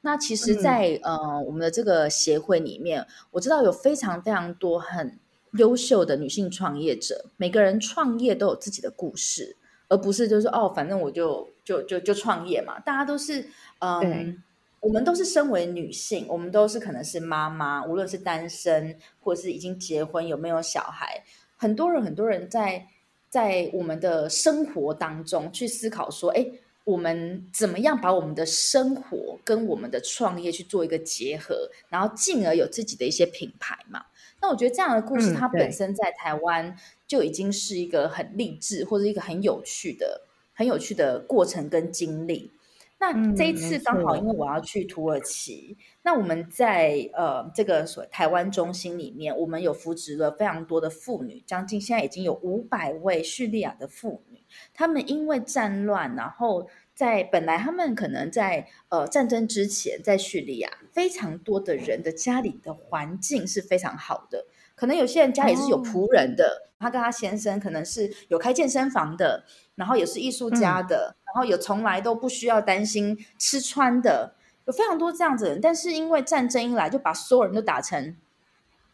[0.00, 5.20] 那其实嗯在，呃我们的这个协会里面，我知道有非常非常多很
[5.52, 9.56] 优秀的女性创业者，每个人创业都有自己的故事，
[9.88, 13.46] 而不是就是哦，反正我就就就就创业嘛，大家都是
[13.78, 14.42] 嗯。
[14.80, 21.22] 我们都是身为女性，我们都是可能是妈妈，无论是单身或是已经结婚，有没有小孩，
[21.56, 22.86] 很多人很多人在
[23.28, 26.46] 在我们的生活当中去思考说，哎，
[26.84, 34.06] 我们怎么样把我们的生活跟我们的创业去做一个结合，然后进而有自己的一些品牌嘛？
[34.40, 36.74] 那我觉得这样的故事，嗯它本身在台湾
[37.06, 40.22] 就已经是一个很励志或者一个很有趣的、
[40.54, 42.50] 很有趣的过程跟经历。
[43.00, 65.82] 那嗯这一次刚好，因为我要去土耳其，那我们在呃这个所台湾中心里面，我们有扶植了非常多的妇女，将近现在已经有五百位叙利亚的妇女，她们因为战乱，然后在本来他们可能在呃战争之前，在叙利亚非常多的人的家里的环境是非常好的，可能有些人家里是有哦。
[65.82, 69.44] 仆人的，他跟他先生可能是有开健身房的，
[69.80, 74.34] 然后也是艺术家的，然后也从来都不需要担心吃穿的，
[74.66, 75.60] 有非常多这样子的人。
[75.62, 78.14] 但是因为战争一来，就把所有人都打成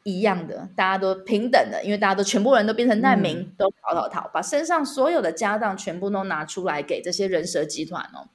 [0.05, 8.29] 一样的，大家都平等的，因为大家都全部人都变成难民，都逃逃逃，把身上所有的家当全部都拿出来给这些人蛇集团哦。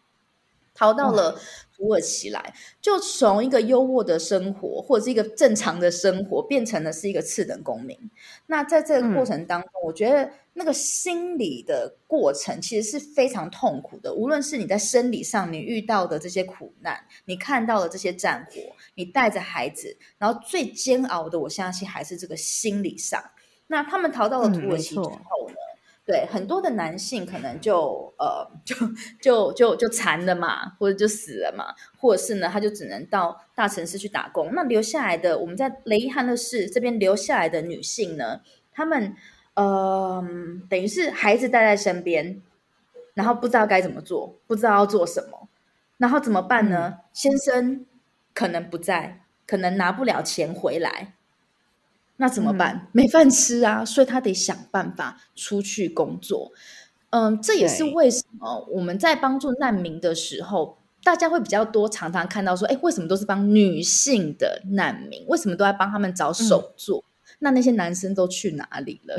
[0.74, 1.38] 逃到了
[1.76, 8.10] 土耳其来，就从一个优渥的生活或者是一个正常的生活，变成了是一个次等公民。
[8.48, 14.14] 那在这个过程当中，我觉得那个心理的过程其实是非常痛苦的。
[14.14, 18.62] 无论是你在生理上你遇到的这些苦难，你看到的这些战火，
[18.96, 23.24] 你带着孩子，然后最煎熬的，我相信还是这个心理上。
[23.68, 25.56] 那他们逃到了嗯土耳其之后呢？
[26.04, 28.76] 对很多的男性可能就呃就
[29.22, 34.52] 就就就残了嘛，或者就死了嘛，或者是呢他就只能到大城市去打工。
[34.54, 39.16] 那留下来的我们在雷伊汉勒市这边留下来的女性呢，她们
[39.62, 40.26] 呃
[40.70, 42.42] 等于是孩子带在身边，
[43.14, 45.48] 然后不知道该怎么做，不知道要做什么，
[45.98, 46.96] 然后怎么办呢？
[47.14, 47.86] 先生
[48.34, 51.14] 可能不在，可能拿不了钱回来。
[52.18, 52.88] 那怎么办？
[52.92, 56.52] 没饭吃啊，所以他得想办法出去工作。
[57.10, 65.26] 嗯，这也是为什么我们在帮助难民的时候，大家会比较多常常看到说，哎，为什么都是帮女性的难民？
[65.28, 67.04] 为什么都在帮他们找手作？
[67.40, 69.18] 那那些男生都去哪里了？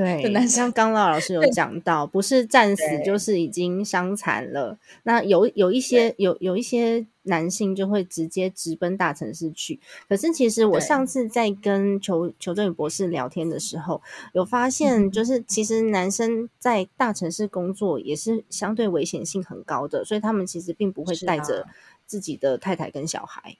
[0.00, 4.78] 对很难，像刚老老师有讲到，不是战死就是已经伤残了。
[5.02, 9.78] 那有有一些有有一些男性就会直接直奔大城市去。
[10.08, 14.00] 可是其实我上次在跟裘裘正宇博士聊天的时候，
[14.32, 21.66] 有发现就是其实男生在大城市工作也是相对危险性很高的，所以他们其实并不会带着
[22.06, 23.58] 自己的太太跟小孩。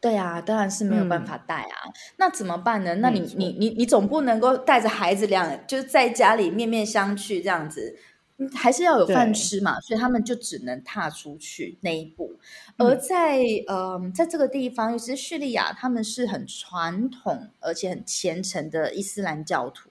[0.00, 1.92] 对啊，当然是没有办嗯法带啊。
[2.16, 2.94] 那怎么办呢？
[2.96, 7.96] 那你你你你总不能够带着孩子俩就是在家里面面相觑这样子，
[8.38, 9.78] 嗯还是要有饭吃嘛。
[9.80, 12.34] 所以他们就只能踏出去那一步。
[12.78, 19.90] 而在呃，在这个地方，尤其是叙利亚，他们是很传统而且很虔诚的伊斯兰教徒。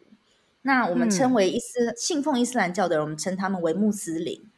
[0.63, 4.49] 那我们称嗯为伊斯、信奉伊斯兰教的人，我们称他们为穆斯林。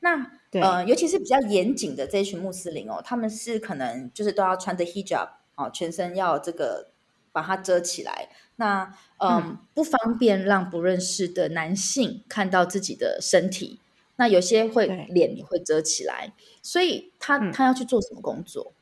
[0.00, 6.88] 那对呃，尤其是比较严谨的这一群穆斯林哦，他们是可能就是都要穿着 hijab 哦，全身要这个
[7.32, 8.28] 把它遮起来。
[8.56, 13.80] 那嗯，嗯不方便让不认识的男性看到自己的身体。
[14.16, 18.72] 那有些会脸也会遮起来，所以他、嗯他要去做什么工作？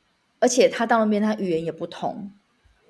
[0.40, 2.30] 而且他到那边他语言也不通，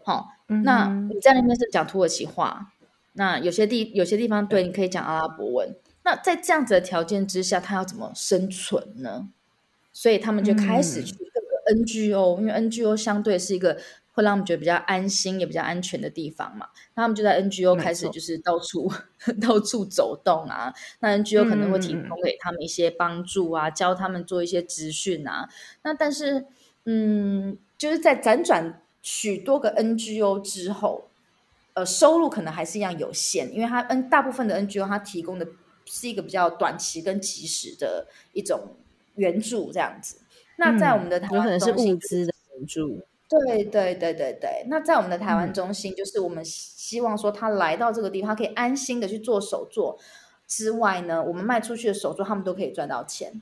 [0.03, 0.31] 好、
[0.65, 2.73] 那你在那边是讲土耳其话，
[3.13, 5.77] 那有些地有些地方对你可以讲阿拉伯文。
[6.05, 9.29] 那在这样子的条件之下，他要怎么生存呢？
[9.93, 11.41] 所以他们就开始嗯去各
[11.75, 13.79] 个 NGO，、因为 NGO 相对是一个
[14.13, 16.67] 会让他们觉得比较安心也比较安全的地方嘛。
[16.95, 18.91] 那他们就在 NGO 开始就是到处
[19.41, 20.73] 到处走动啊。
[21.01, 25.49] 那 NGO 可能会提供给他们一些帮助啊，教他们做一些资讯啊。
[25.83, 26.47] 那但是，
[26.85, 31.09] 嗯，就是在辗转许多个 NGO 之后，
[31.75, 35.47] 呃，收入可能还是一样有限，因为它 N 大部分的 NGO 它提供的
[35.85, 38.77] 是一个比较短期跟及时的一种
[39.17, 40.19] 援助这样子。
[40.57, 43.01] 那在我们的台湾嗯有可能是物资的援助。
[43.29, 49.99] 对对对对对，那在我们的台湾嗯中心，就是我们希希望说他来到这个地方，他可以安心的去做手作
[50.47, 53.41] 之外呢，我们卖出去的手作，他们都可以赚到钱。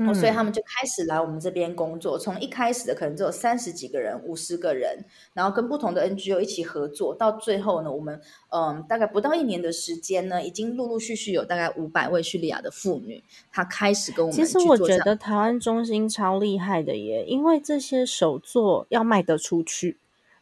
[0.00, 2.18] 哦，所以他嗯们就开始来我们这边工作。
[2.18, 19.98] 从一开始的可能只有三十几个人、五十个人，然后跟不同的 NGO 一起合作，到最后呢，我们嗯大概不到一年的时间呢，已经陆陆续续有大概五百位叙利亚的妇女，她开始跟我们其实我觉得台湾中心超厉害的耶，因为这些手作要卖得出去，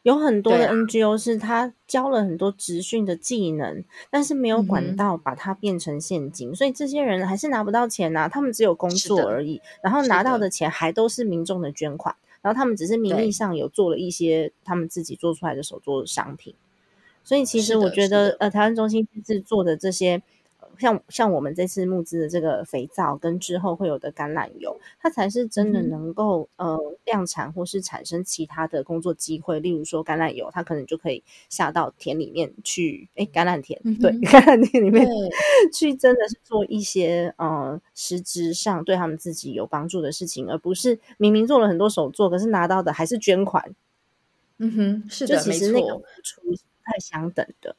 [0.06, 16.54] 有很多的 NGO 是他教了很多职训的技能，但是没有管道把它变成现金，所以这些人还是拿不到钱呐、他们只有工作而已，然后拿到的钱还都是民众的捐款，然后他们只是名义上有做了一些他们自己做出来的手作商品。
[17.24, 20.22] 所以其实我觉得呃，台湾中心这次做的这些，呃
[20.78, 29.60] 像像我们这次募资的这个肥皂，跟之后会有的橄榄油，它才是真的能够、呃量产或是产生其他的工作机会。
[29.60, 35.06] 例如说橄榄油，它可能就可以下到田里面去，诶，橄榄田，对， 橄榄田里面
[35.72, 43.72] 去真的是做一些呃实质上对他们自己有帮助的事情，而不是明明做了很多手作，可是拿到的还是捐款，
[44.58, 46.22] 嗯哼，是就的，没其实那个错付。
[46.22, 47.76] 出是不太相等的。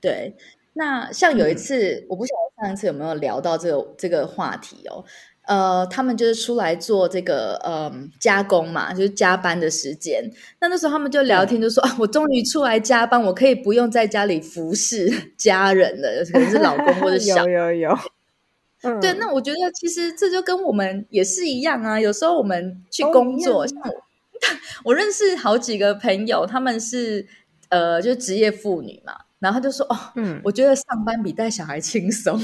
[0.00, 0.34] 对，
[0.78, 5.04] 那像有一嗯次，我不晓得上一次有没有聊到这个这个话题哦。
[5.48, 10.22] 呃，他们就是出来做这个嗯加工嘛，就是加班的时间。
[10.60, 17.98] 那那时候他们就聊天，就说啊，我终于出来加班，我可以不用在家里服侍 家人了，可能是老公或者 小有有有，
[18.82, 21.98] 嗯对，那我觉得其实这就跟我们也是一样啊。
[21.98, 24.02] 有时候我们去工作，样像我，
[24.92, 27.26] 我认识好几个朋友，他们是
[27.70, 32.38] 呃，就职业妇女嘛，然后他就说哦，嗯，我觉得上班比带小孩轻松。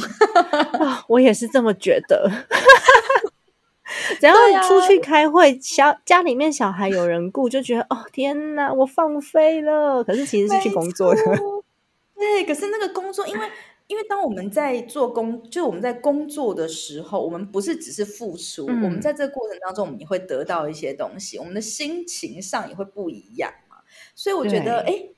[0.81, 2.31] 啊， 我也是这么觉得。
[4.21, 10.03] 只要对啊出去开会，小家里面小孩有人顾，就觉得哦天哪，我放飞了。
[10.03, 11.21] 可是其实是去工作的，
[12.17, 13.47] 对，可是那个工作，因为
[13.87, 23.77] 因为当我们在做工，就是我们在工作的时候，我们不是只是付出，嗯我们在这个过程当中，我们也会得到一些东西，我们的心情上也会不一样嘛。
[24.15, 25.09] 所以我觉得，对哎，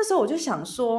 [0.00, 0.98] 那时候我就想说，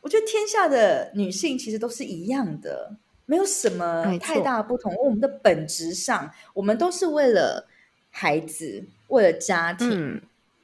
[0.00, 2.96] 我觉得天下的女性其实都是一样的，
[3.26, 4.90] 没有什么太大不同。
[5.04, 7.68] 我们的本质上，我们都是为了
[8.10, 10.22] 孩子，为了家庭，嗯，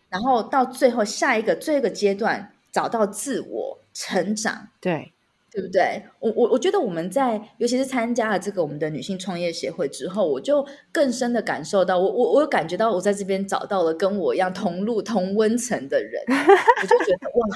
[0.09, 4.69] 然后到最后下一个最后一个阶段找到自我成长。
[4.81, 5.13] 对，
[5.55, 6.03] 对不对？
[6.19, 17.47] 我我我觉得我们在，尤其是参加了这个我们的女性创业协会之后，我就更深的感受到，我我我有感觉到我在这边找到了跟我一样同路同温层的人， 我就觉得哇，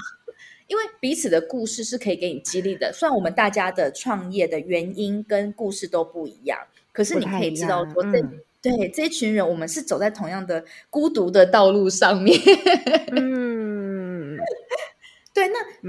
[0.69, 2.93] 因为彼此的故事是可以给你激励的。
[2.93, 6.57] 虽然我们大家的创业的原因跟故事都不一样，
[6.93, 8.23] 可是你可以知道说，这、
[8.61, 12.39] 对这一群人，我们是走在同样的孤独的道路上面。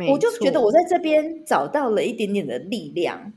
[0.08, 3.34] 我就觉得我在这边找到了一点点的力量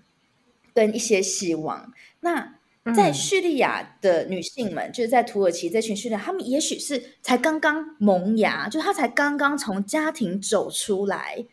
[0.75, 1.93] 跟一些希望。
[2.21, 2.55] 那
[2.95, 11.45] 在嗯叙利亚的女性们，就是在土耳其这群叙利亚，她们也许是才刚刚萌芽，就她才刚刚从家庭走出来。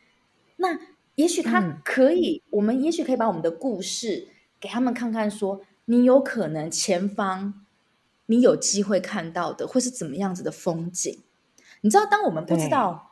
[0.58, 0.80] 那
[1.16, 4.28] 也许她嗯可以，我们也许可以把我们的故事
[4.60, 7.66] 给他们看看说你有可能前方
[8.26, 11.20] 你有机会看到的会是怎么样子的风景。
[11.82, 13.09] 你知道，当我们不知道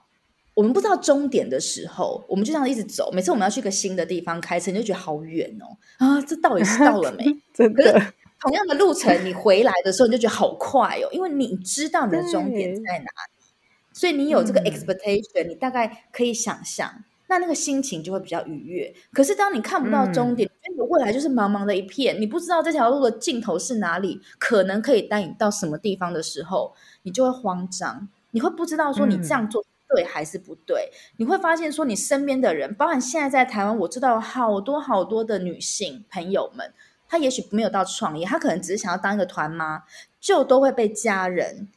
[0.58, 3.12] 我们不知道终点的时候，我们就这样一直走。
[3.14, 7.26] 每次我们要去一个新的地方开车，你就觉得好远哦啊，这到底是 到了没？
[7.54, 13.46] 真可是的，同样的路程，你回来的时候你就觉得好快哦，因为你知道你的终点在哪里，
[13.94, 18.92] 所以你有这个嗯 expectation，、你大概可以想象，那那个心情就会比较愉悦。
[19.14, 29.64] 可是当你看不到终点，你的未来就是茫茫的一片，你不知道这条路的尽头是哪里，可能可以带你到什么地方的时候，你就会慌张，你会不知道说你这样做。
[29.90, 30.92] 对还是不对？
[31.18, 36.74] 你会发现说，你身边的人，包含现在在台湾，我知道有好多好多的女性朋友们，
[37.08, 39.84] 她也许没有到创业，她可能只是想要当一个团妈，
[40.20, 41.68] 就都会被家人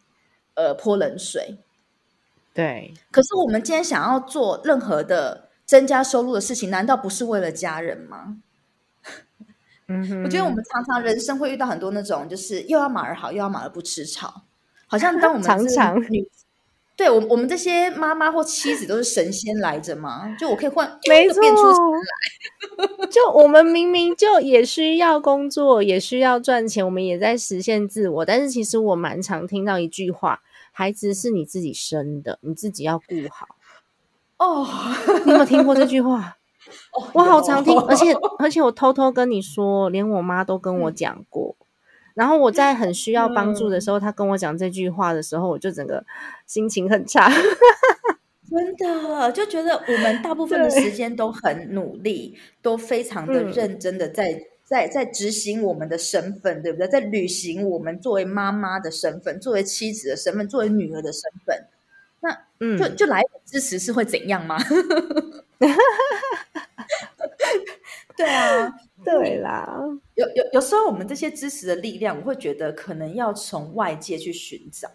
[0.54, 1.58] 呃泼冷水。
[2.52, 8.38] 对，可是我们今天想要做任何的增加收入的事情，难道不是为了家人吗？
[9.86, 14.42] 嗯，我觉得我们常常人生会遇到很多那种，就是又要马儿好，又要马儿不吃草，
[14.88, 16.28] 好像当我们常常女，
[17.00, 20.36] 对我我们这些妈妈或妻子都是神仙来着嘛？
[20.38, 23.08] 就我可以换，没错就变出来。
[23.08, 28.22] 就我们明明就也需要工作，也需要赚钱，我们也在实现自我。
[28.26, 30.42] 但是其实我蛮常听到一句话：
[30.72, 33.46] 孩子是你自己生的，你自己要顾好。
[34.36, 34.68] 哦，
[35.24, 36.36] 你有没有听过这句话？
[36.92, 41.56] 哦我好常听，而且而且我偷偷跟你说，连我妈都跟我讲过。
[42.20, 46.04] 然后我在很需要帮助的时候，他跟我讲这句话的时候，我就整个
[46.46, 47.32] 心情很差。
[48.50, 56.86] 真的就觉得我们大部分的对时间都很努力，都非常的嗯认真的在、在在执行我们的身份，对不对？
[56.86, 61.64] 在履行我们作为妈妈的身份，作为妻子的身份，作为女儿的身份。
[62.58, 64.58] 嗯，就就来支持是会怎样吗？
[68.14, 68.70] 对啊，
[69.04, 69.80] 对啦，
[70.14, 74.88] 有有有时候我们这些支持的力量，我会觉得可能要从外界去寻找。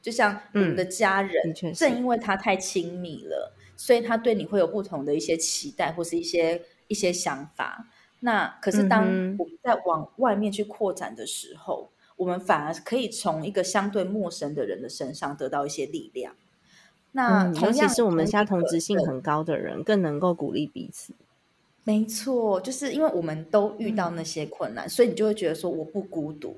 [0.00, 7.88] 就像我们嗯的家人，正因为他太亲密了，所以他对你会有不同的一些期待或是一些一些想法。
[8.20, 9.02] 那可是当
[9.38, 16.34] 我们在往外面去扩展的时候，我们反而可以从一个相对陌生的人的身上得到一些力量。
[17.12, 21.14] 那尤其是我们现在同一个同质性很高的人，更能够鼓励彼此。
[21.84, 26.56] 没错，就是因为我们都遇到那些困难，所以你就会觉得说我不孤独。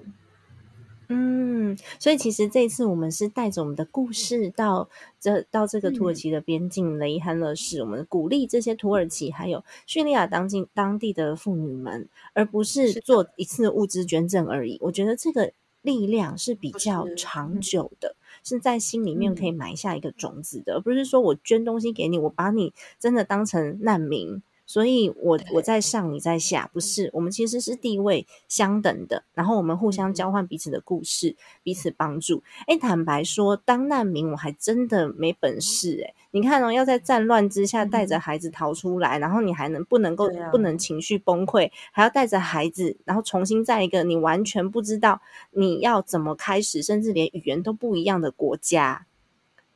[1.08, 4.88] 嗯，所以其实这一次我们是带着我们的故事到
[5.20, 14.78] 这到这个土耳嗯其的边境雷罕勒市，我们鼓励这些土耳其还有叙利亚当地当地的妇女们，而不是做一次物资捐赠而已。
[14.80, 15.52] 我觉得这个
[15.82, 24.42] 力量是比较长嗯久的，是在心里面可以嗯埋下一个种子的，而不是说我捐东西给你，我把你真的当成难民。
[24.66, 32.42] 所以我我在上，你在下，不是我们其实是地位相等的，然后我们互相交换彼此的故事，彼此帮助。
[32.66, 36.14] 哎，坦白说，当难民我还真的没本事哎。
[36.32, 49.06] 你看哦，要在战乱之下带着孩子逃出来，然后你还能不能够啊不能情绪崩溃，还要带着孩子，然后重新在一个你完全不知道你要怎么开始，甚至连语言都不一样的国家，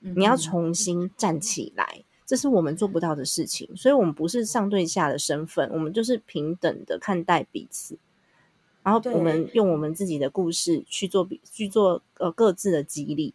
[0.00, 2.02] 你要嗯重新站起来。
[2.30, 7.98] 这是我们做不到的事情，所以我们不是上对下的身份，我们就是平等的看待彼此，
[8.84, 13.34] 然后我们用我们自己的故事去做比去做呃各自的激励。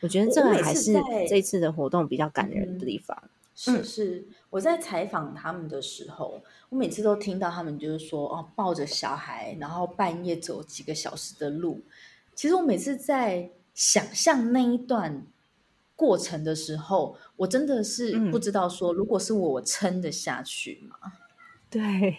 [0.00, 0.94] 我觉得这个还是
[1.28, 3.22] 这次的活动比较感人的嗯地方。
[3.54, 11.82] 是是，我在采访他们的时候，我每次都听到他们就是说，哦，抱着小孩，然后半夜走几个小时的路。
[12.34, 15.26] 其实我每次在想象那一段
[15.94, 21.12] 过程的时候，我真的是嗯不知道说，如果是我，我撑得下去吗？
[21.68, 22.18] 对，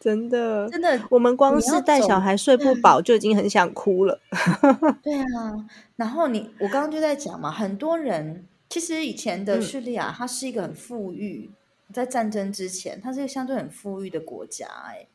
[0.00, 4.18] 真的，真的，我们光是带小孩睡不饱就已经很想哭了。
[5.02, 5.68] 对啊。
[5.96, 11.50] 然后你，我刚刚就在讲嘛，很多人其实以前的嗯叙利亚，它是一个很富裕，
[11.92, 15.06] 在战争之前，它是一个相对很富裕的国家、哎，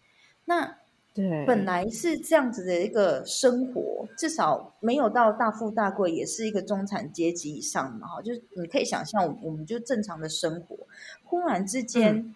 [0.46, 0.78] 那
[1.18, 8.08] 对，本来是这样子的一个生活，至少没有到大富大贵，也是一个中产阶级以上嘛。
[8.08, 10.78] 哈，就是你可以想象，我们就正常的生活，
[11.24, 12.36] 忽然之间，嗯。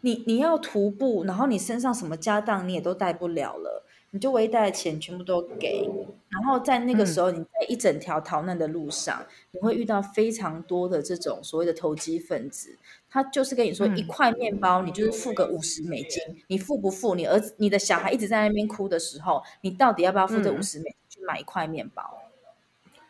[0.00, 5.90] 你你要徒步，然后你身上什么家当你也都带不了了，你就唯一带的钱全部都给，
[6.28, 12.76] 然后在那个时候，你在一整条逃难的路上，你会遇到非常多的这种所谓的投机分子，
[13.10, 17.14] 他就是跟你说嗯一块面包，你就是付个五十美金，你付不付？
[17.14, 22.02] 你儿子、你的小孩一直在那边哭的时候，你到底要不要付这嗯五十美金去买一块面包？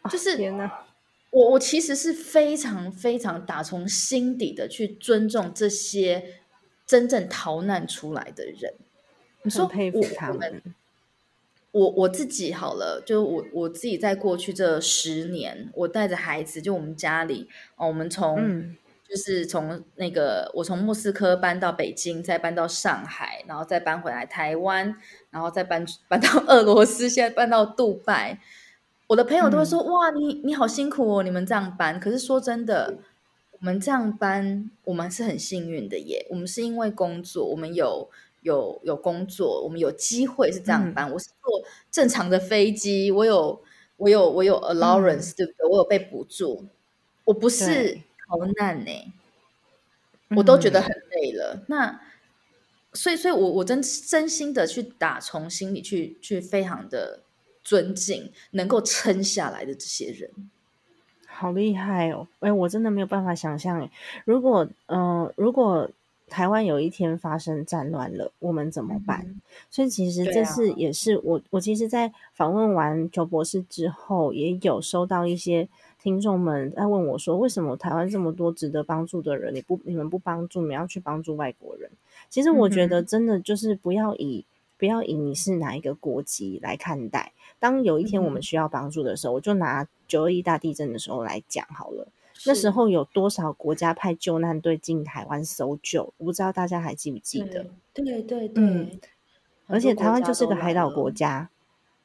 [0.02, 0.86] 啊就是天哪，
[1.30, 6.40] 我我其实是非常非常打从心底的去尊重这些
[6.86, 8.74] 真正逃难出来的人。
[9.42, 10.62] 你说佩服他们们。
[11.70, 17.46] 我我自己好了，就我我自己在过去这十年，我带着孩子，就我们家里
[17.76, 18.76] 哦，我们从、嗯
[19.08, 24.94] 就是从那个我从莫斯科搬到北京，再搬到上海，然后再搬回来台湾，
[25.30, 28.38] 然后再搬 搬到俄罗斯，现在搬到杜拜。
[29.06, 32.98] 我的朋友都会说：“哇，你你好辛苦哦，你们这样搬。”可是说真的，
[33.52, 36.26] 我们这样搬，我们是很幸运的耶。
[36.30, 38.10] 我们是因为工作，我们有
[38.42, 41.10] 有有工作，我们有机会是这样搬。
[41.10, 43.58] 我是坐正常的飞机，我有
[43.96, 45.66] 我有我有 allowance，、对不对？
[45.70, 46.66] 我有被补助，
[47.24, 47.98] 我不是
[48.28, 49.12] 对逃难呢、
[50.36, 51.64] 我都觉得嗯很累了。
[51.68, 52.00] 那
[52.92, 57.20] 所以，所以我我真真心的去打从心里去去非常的
[57.62, 60.30] 尊敬能够撑下来的这些人。
[61.26, 62.26] 好厉害哦！
[62.40, 63.90] 哎，我真的没有办法想象，哎，
[64.24, 65.88] 如果嗯、呃如果
[66.28, 69.40] 台湾有一天发生战乱了，我们怎么办？
[69.70, 75.68] 所以其实这是也是我我其实，在访问完裘博士之后，也有收到一些
[76.00, 81.90] 听众们在问我说，为什么台湾这么多值得帮助的人，你不你们不帮助，你们要去帮助外国人？
[82.30, 84.44] 其实我觉得嗯真的就是不要以
[84.76, 87.32] 不要以你是哪一个国籍来看待。
[87.58, 92.06] 当有一天我们嗯需要帮助的时候，我就拿九二一大地震的时候来讲好了。
[92.46, 96.12] 那时候有多少国家派救难队进台湾搜救？
[96.18, 97.66] 我不知道大家还记不记得？
[97.92, 99.00] 对对对对，嗯
[99.66, 101.50] 而且台湾就是个海岛国家，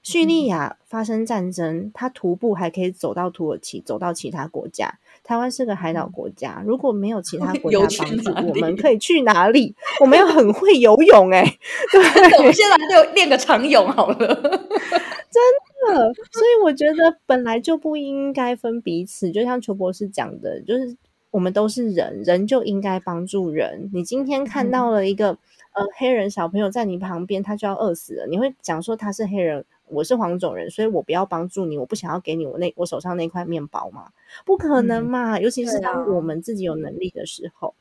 [0.03, 4.99] 叙利亚发生战争，它徒步还可以走到土耳其，走到其他国家。
[5.23, 9.73] 台湾是个海岛国家，如果没有其他国 家帮助我们可以去哪里？
[10.01, 11.41] 我们要很会游泳哎、
[12.37, 14.17] 我们现在就练个长泳好了。
[14.27, 15.41] 真
[15.87, 20.97] 的，所以我觉得本来就不应该分彼此，就像邱博士讲的，就是
[21.31, 23.89] 我们都是人，人就应该帮助人。
[23.93, 25.29] 你今天看到了一个、
[25.73, 34.11] 呃黑人小朋友在你旁边，他就要饿死了，你会讲说他是黑人，我是黄种人，所以我不要帮助你，我不想要给你我那我手上那块面包吗？
[34.45, 35.39] 不可能嘛！
[35.39, 37.75] 尤其是当我们自己有能力的时候。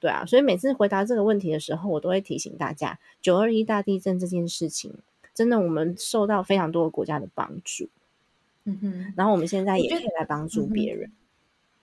[0.00, 4.94] 对啊，所以每次回答这个问题的时候，我都会提醒大家，九二一大地震这件事情，
[5.34, 7.88] 真的我们受到非常多的国家的帮助，
[8.64, 11.10] 嗯哼，然后我们现在也可以来帮助别人。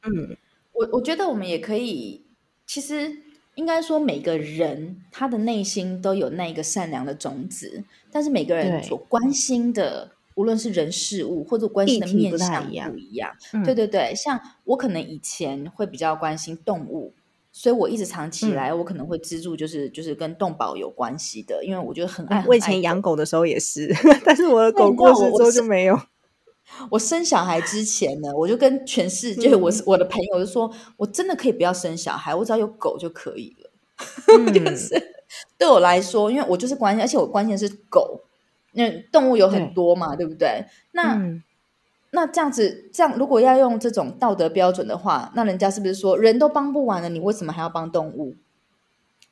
[0.03, 0.37] 嗯
[0.71, 2.23] 我我觉得我们也可以，
[2.65, 3.17] 其实
[3.55, 13.31] 应该说每个人他的内心都有那一个善良的种子，但是每个人所关心的，无论是人事物或者关心的面相一样不一样。
[13.53, 17.13] 嗯对对对，像我可能以前会比较关心动物，
[17.51, 22.43] 所以我一直藏起嗯来，我可能会资助就是就是跟动保有关系的，因为我觉得很爱。
[22.47, 23.89] 我以前养狗的时候也是，
[24.25, 25.97] 但是我的狗过世之后就没有。
[26.89, 33.71] 我生小孩之前呢，我就跟全世界，嗯我我的朋友就说，我真的可以不要生小孩，我只要有狗就可以了。
[34.37, 34.75] 嗯
[35.57, 38.21] 对我来说，因为我就是关心，而且我关心的是狗，
[38.73, 40.65] 那动物有很多嘛，对不对？
[40.91, 41.43] 那、嗯
[42.11, 48.35] 那这样子，这样如果要用这种道德标准的话，那人家是不是说人都帮不完了，你为什么还要帮动物？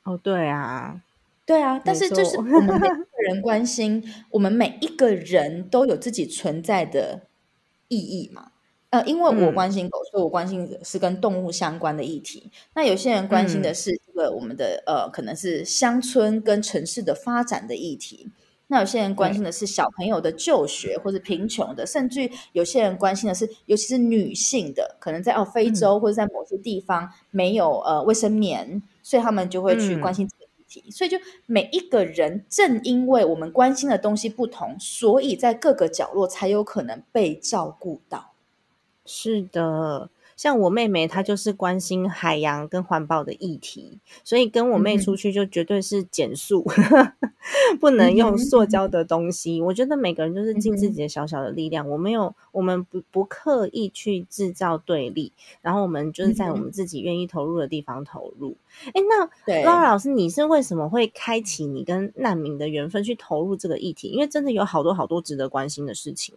[0.02, 1.00] 哦，对啊，
[1.46, 7.22] 对啊，但是就是我们每一个人关心，我们每一个人都有自己存在的
[7.88, 8.52] 意义嘛。
[8.90, 12.50] 呃，因为我嗯关心狗，所以我关心的是跟动物相关的议题。
[12.74, 18.30] 那有些人关心的嗯是这个我们的、呃，可能是乡村跟城市的发展的议题。
[18.68, 30.43] 那有些人关心的是小朋友的就学或者贫穷的，甚至有些人关心的是，尤其是女性的，可能在哦非洲或者在某些地方没有呃卫生棉，所以他们就会去嗯关心这个议
[30.80, 30.90] 题。
[30.90, 38.32] 所以就每一个人，正因为我们关心的东西不同，所以在各个角落才有可能被照顾到。
[39.04, 40.10] 是的。
[40.36, 46.66] 像我妹妹，她就是关心海洋跟环保的议题，所以跟我妹出去就绝对是减速，
[47.80, 49.60] 不能用塑胶的东西。
[49.60, 55.32] 我觉得每个人就是尽自己的小小的力量，我没有，我们不不刻意去制造对立，
[55.62, 58.56] 然后我们就是在我们自己愿意投入的地方投入。
[58.86, 64.08] 哎，那拉老师，你是为什么会开启你跟难民的缘分去投入这个议题？
[64.08, 66.34] 因为真的有好多好多值得关心的事情。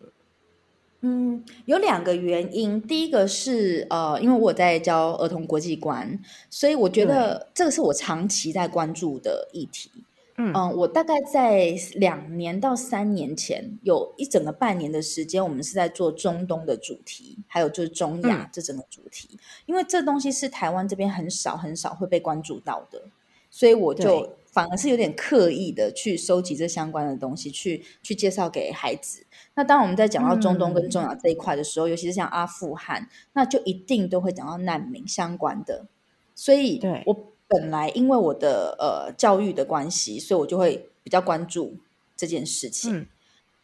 [1.02, 2.82] 嗯，有两个原因。
[2.82, 9.92] 第一个是呃，因为我在教儿童国际观，所以我觉得这个是我长期在关注的议题。
[10.40, 19.40] 嗯我大概在两年到三年前，有一整个半年的时间，我们是在做中东的主题，还有就是中亚这整个主题。
[19.66, 23.02] 因为这东西是台湾这边很少很少会被关注到的，
[23.50, 29.26] 所以我就反而是有点刻意的去收集这相关的东西，去去介绍给孩子。
[29.56, 35.88] 那当我们在讲到中东跟中亚这一块的时候，尤其是像阿富汗，那就一定都会讲到难民相关的。
[36.36, 41.78] 所以，我本来因为我的呃教育的关系，所以我就会比较关注
[42.16, 43.08] 这件事情。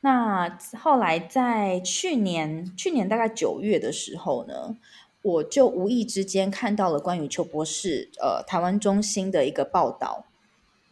[0.01, 4.77] 那后来在去年，去年大概九月的时候呢，
[5.21, 10.25] 我就无意之间看到了关于邱博士呃台湾中心的一个报道。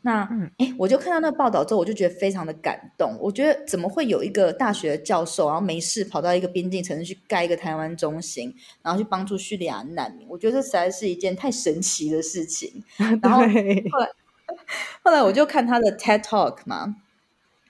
[0.04, 0.28] 那
[0.58, 3.16] 哎，我就看到那个报道之后，我就觉得非常的感动。
[3.20, 10.28] 我觉得怎么会有一个大学的教授，然后没事跑到一个边境城市去盖一个台湾中心，然后去帮助叙利亚难民？
[10.28, 12.84] 我觉得这实在是一件太神奇的事情。
[13.22, 13.84] 然后后来，
[15.04, 16.95] 后来我就看他的 TED Talk 嘛，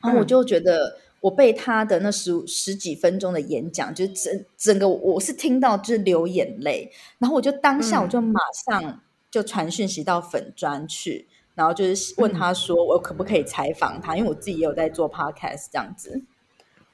[0.01, 6.89] 然后我就觉得我被他的那十十几分钟的演讲，就整整个我是听到就是流眼泪。
[7.19, 11.27] 然后我就当下我就马上就传讯息到粉砖去。
[11.55, 14.15] 然后就是问他说：“我可不可以采访他？
[14.15, 16.23] 因为我自己也有在做 podcast 这样子。”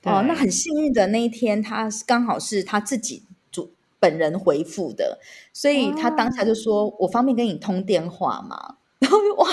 [0.04, 5.20] 哦，那很幸运的那一天，他刚好是他自己主本人回复的，
[5.52, 9.48] 所以他当下就说：“我方便跟你通电话吗？” 然后哇，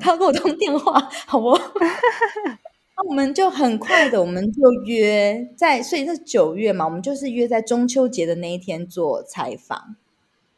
[0.00, 1.50] 他跟我通电话，好不？
[2.96, 9.96] 那我们就很快的，我们就约在，所以是九月嘛，我们就是约在中秋节的那一天做采访。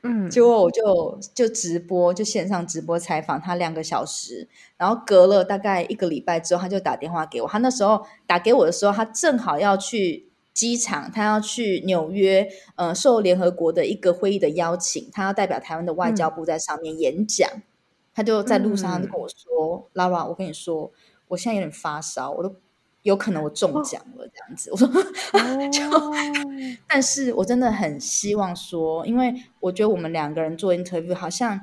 [0.03, 7.47] 嗯，结果我就就直播，就线上直播采访他两个小时，然后隔了大概一个礼拜之后，他就打电话给我。
[7.47, 17.49] 他那时候打给我的时候，他正好要去机场，他要去纽约，呃，受联合国的一个会议的邀请，他要代表台湾的外交部在上面演讲。
[18.13, 20.91] 他就在路上就跟我说：“Lara，我跟你说，
[21.29, 22.57] 我现在有点发烧，我都。”
[23.03, 24.87] 有可能我中奖了这样子，我说，
[25.71, 25.81] 就，
[26.89, 31.61] 但是我真的很希望说，因为我觉得我们两个人做 interview，好像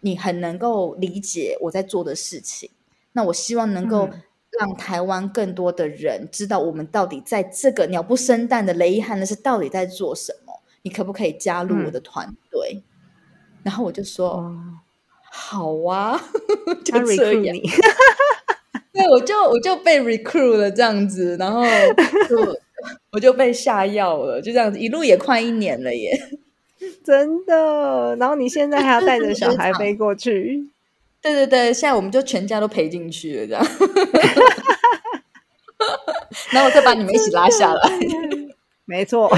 [0.00, 2.70] 你很能够理解我在做的事情。
[3.12, 4.08] 那我希望能够
[4.50, 10.60] 让台湾更多的人知道，我们到底在这个鸟不生蛋的雷伊汉的是到底在做什么。
[10.82, 12.82] 你可不可以加入我的团队？
[13.62, 14.52] 然后我就说，
[15.30, 16.20] 好啊，
[16.84, 17.56] 就这样。
[18.92, 21.62] 对，我就我就被 recruit 了这样子，然后
[22.28, 22.58] 就
[23.12, 26.10] 我就被下药了，就这样子，一路也快一年了耶，
[27.04, 28.14] 真的。
[28.16, 30.68] 然后你现在还要带着小孩 飞过去？
[31.22, 33.66] 对对对，现在我们就全家都陪进去了，这样。
[36.50, 37.90] 然后我再把你们一起拉下来，
[38.84, 39.30] 没错。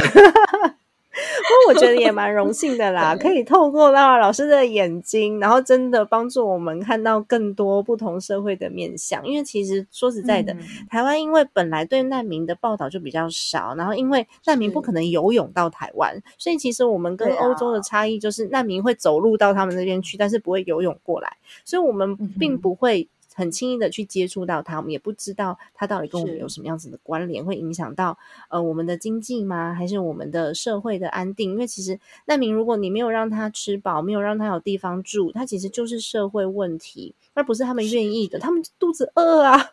[1.44, 9.26] 不过我觉得也蛮荣幸的啦，可以透过拉拉老师的眼睛，然后真的帮助我们看到更多不同社会的面向。
[9.26, 10.56] 因为其实说实在的，
[10.88, 23.08] 台湾因为本来对难民的报道就比较少，然后因为难民不可能游泳到台湾，所以其实我们跟欧洲的差异就是难民会走路到他们那边去，但是不会游泳过来，所以我们并不会。
[23.34, 28.16] 很轻易的去接触到他，我们也不知道他到底跟我们有什么样子的关联，会影响到
[28.48, 29.74] 呃我们的经济吗？
[29.74, 31.50] 还是我们的社会的安定？
[31.50, 38.38] 因为其实难民，如果你没有让他吃饱，没有让他有地方住，他其实就是社会问题，而不是他们愿意的。
[38.38, 39.72] 他们肚子饿啊，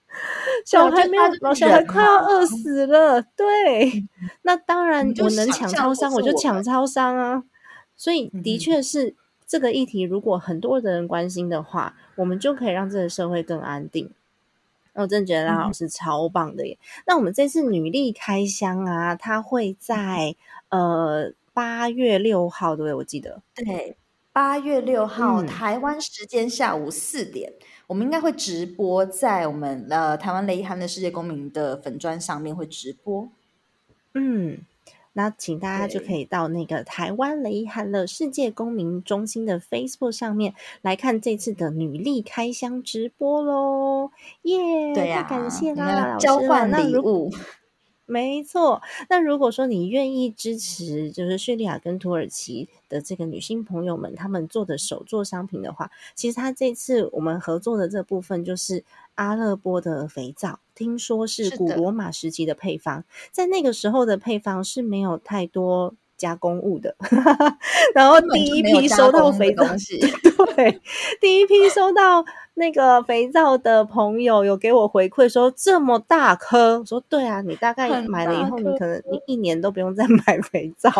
[0.66, 3.22] 小孩没有，老小孩快要饿死了。
[3.22, 4.04] 对，
[4.42, 7.42] 那当然我能抢超商，我就抢超商啊。
[7.96, 9.16] 所以的确是。
[9.48, 14.10] 这个议题如果很多的人关心的话，我们就可以让这个社会更安定。
[14.92, 16.76] 我真的觉得拉老师超棒的耶！
[17.06, 20.34] 那我们这次女力开箱啊，它会在
[20.70, 22.94] 呃八月六号，对不对？
[22.94, 23.96] 我记得对，
[24.32, 27.52] 八月六号台湾时间下午四点，
[27.86, 33.28] 我们应该会直播在我们呃台湾雷涵的世界公民的粉砖上面会直播。
[34.14, 34.58] 嗯。
[35.18, 44.12] 那请大家就可以到那个台湾雷汉乐世界公民中心的 Facebook 上面来看这次的女力开箱直播喽！
[44.42, 47.32] 耶，对呀，感谢啦，交换礼物。
[48.10, 48.80] 没错，
[49.10, 58.82] 那如果说你愿意支持，就是叙利亚跟土耳其的这个女性朋友们他们做的手作商品的话，其实他这次我们合作的这部分就是
[59.14, 66.94] 阿勒波的肥皂，听说是古罗马时期的配方，在那个时候的配方是没有太多加工物的，
[67.94, 69.64] 然后第一批收到肥皂
[70.54, 70.78] 对，
[71.20, 80.90] 第一批收到那个肥皂的朋友有给我回馈说这么大颗，我说对啊，你大概很买了以后，你可能你一年都不用再 买肥皂。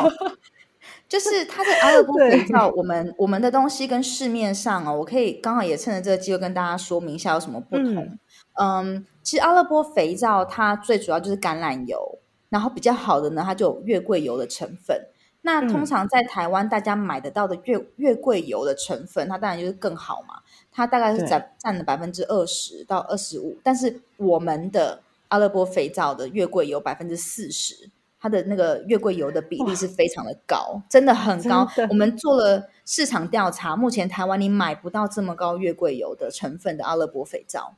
[1.06, 8.18] 就是它的阿勒波肥皂，我们我们的东西跟市面上哦，我可以刚好也趁着这个机会跟大家说明一下有什么不同。
[8.60, 15.06] 嗯其实阿勒波肥皂它最主要就是橄榄油，然后比较好的呢，它就有月桂油的成分。
[15.42, 20.40] 那通嗯常在台湾大家买得到的月月桂油的成分，它当然就是更好嘛，
[20.72, 27.88] 它大概是对占占了百分之二十到二十五，但是我们的阿勒波肥皂的月桂油百分之四十，
[28.20, 31.66] 它的那个月桂油的比例是非常的高，真的很高。
[31.88, 37.74] 我们做了市场调查，目前台湾你买不到这么高月桂油的成分的阿勒波肥皂，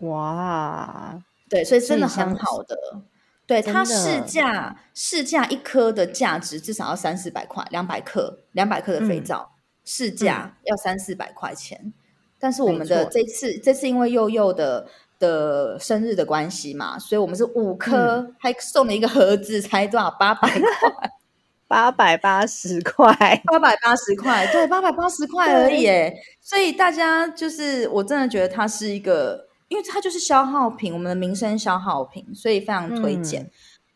[0.00, 2.76] 哇，对，所以真的很好的。
[3.60, 9.24] 对它市价市价一颗的价值至少要三四百块，两百克两百克的肥嗯。
[9.24, 9.52] 皂、
[9.84, 11.92] 市价要三四百块钱。
[12.38, 14.88] 但是我们的这次这次因为佑佑的
[15.18, 18.34] 的生日的关系嘛，所以我们是五颗，嗯。
[18.40, 21.10] 还送了一个盒子，才多少八百块，
[21.68, 26.12] 八百八十块，八百八十块，对，八百八十块而已耶。
[26.40, 33.44] 所以大家就是我真的觉得它是一个，因为它就是消耗品，我们的民生消耗品，所以非常推荐。
[33.44, 33.50] 嗯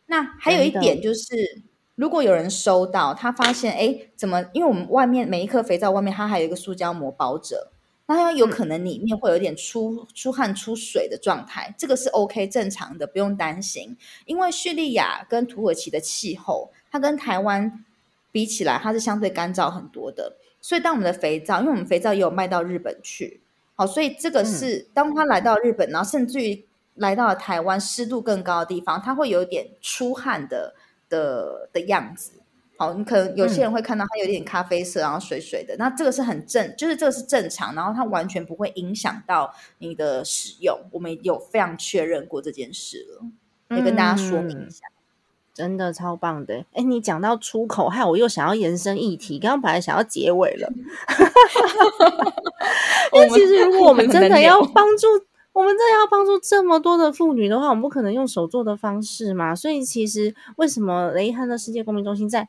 [0.09, 1.61] 那还有一点就是，
[1.95, 4.41] 如果有人收到，他发现哎，怎么？
[4.53, 7.73] 因为我们外面每一颗肥皂外面它还有一个塑胶膜包着，
[8.05, 13.97] 那它有可能里面会有点出出汗、出水的状态，这个是 OK 正常的，不用担心。
[14.25, 17.83] 因为叙利亚跟土耳其的气候，它跟台湾
[18.31, 23.41] 比起来，它是相对干燥很多的，所以当我们的肥皂，因为我们肥皂也有卖到日本去，
[23.77, 26.65] 好，所以这个是、当他来到日本，然后甚至于
[26.95, 30.73] 来到了台湾湿度更高的地方，他会有点出汗的
[31.07, 32.31] 的的样子。
[32.75, 40.79] 好，你可能有些人会看到它有点咖啡色，然后水水的，那这个是很正，就是这个是正常，然后它完全不会影响到你的使用。
[40.91, 44.87] 我们有非常确认过这件事了，也跟大家说明一下。
[45.57, 46.63] 真的超棒的。
[46.73, 50.71] 哎，你讲到出口，害我又想要延伸议题，刚刚本来想要结尾了。
[53.11, 55.07] 因为其实如果我们 真的要帮助，
[55.53, 59.55] 我们真的要帮助这么多的妇女的话，我们不可能用手做的方式嘛。
[59.55, 62.47] 所以其实为什么雷汉的世界公民中心在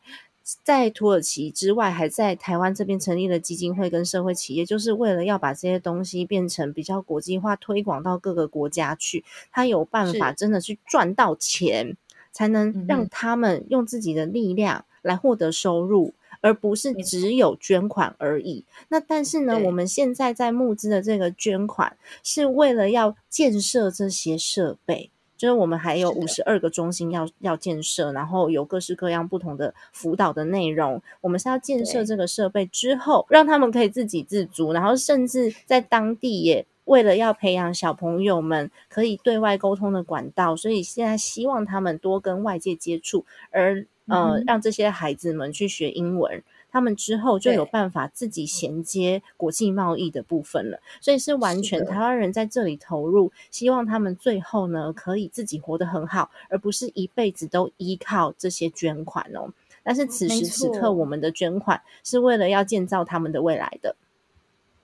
[0.64, 9.24] 在土耳其之外，还在台湾这边成立了基金会跟社会企业，就是为了要把这些东西变成比较国际化，推广到各个国家去。
[9.50, 11.96] 他有办法真的去赚到钱，
[12.32, 16.14] 才能让他们用自己的力量来获得收入。
[16.40, 18.64] 而不是只有捐款而已。
[18.90, 31.02] 那但是呢，我们现在在募资的这个捐款是为了要建设这些设备，就是我们还有五十二个中心要要建设，然后有各式各样不同的辅导的内容。
[31.22, 36.64] 我们是要建设这个设备之后，让他们可以自给自足，然后甚至在当地也。
[36.88, 50.80] 为了要培养小朋友们可以对外沟通的管道，所以现在希望他们多跟外界接触，而呃、让这些孩子们去学英文，他们之后就有对办法自己衔接国际贸易的部分了。
[50.98, 59.52] 所以是完全台湾人在这里投入，希望他们最后呢可以自己活得很好，而不是一辈子都依靠这些捐款哦。
[59.82, 63.94] 但是此没时此刻，我们的捐款是为了要建造他们的未来的。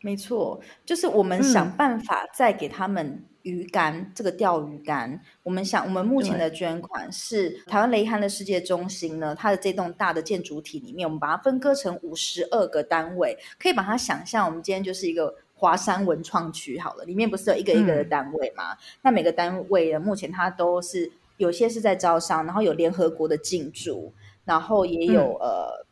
[0.05, 5.19] 没错，就是我们想嗯办法再给他们鱼竿，这个钓鱼竿。
[5.43, 18.77] 我们想，我们目前的捐款是台湾雷汉的世界中心呢，它的这栋大的建筑体里面，我们把它分割成五十二个单位，可以把它想象，我们今天就是一个华山文创区好了，里面不是有一个一个的嗯单位嘛？
[19.01, 24.13] 那每个单位呢，目前它都是有些是在招商，然后有联合国的进驻，
[24.45, 25.84] 然后也有、呃。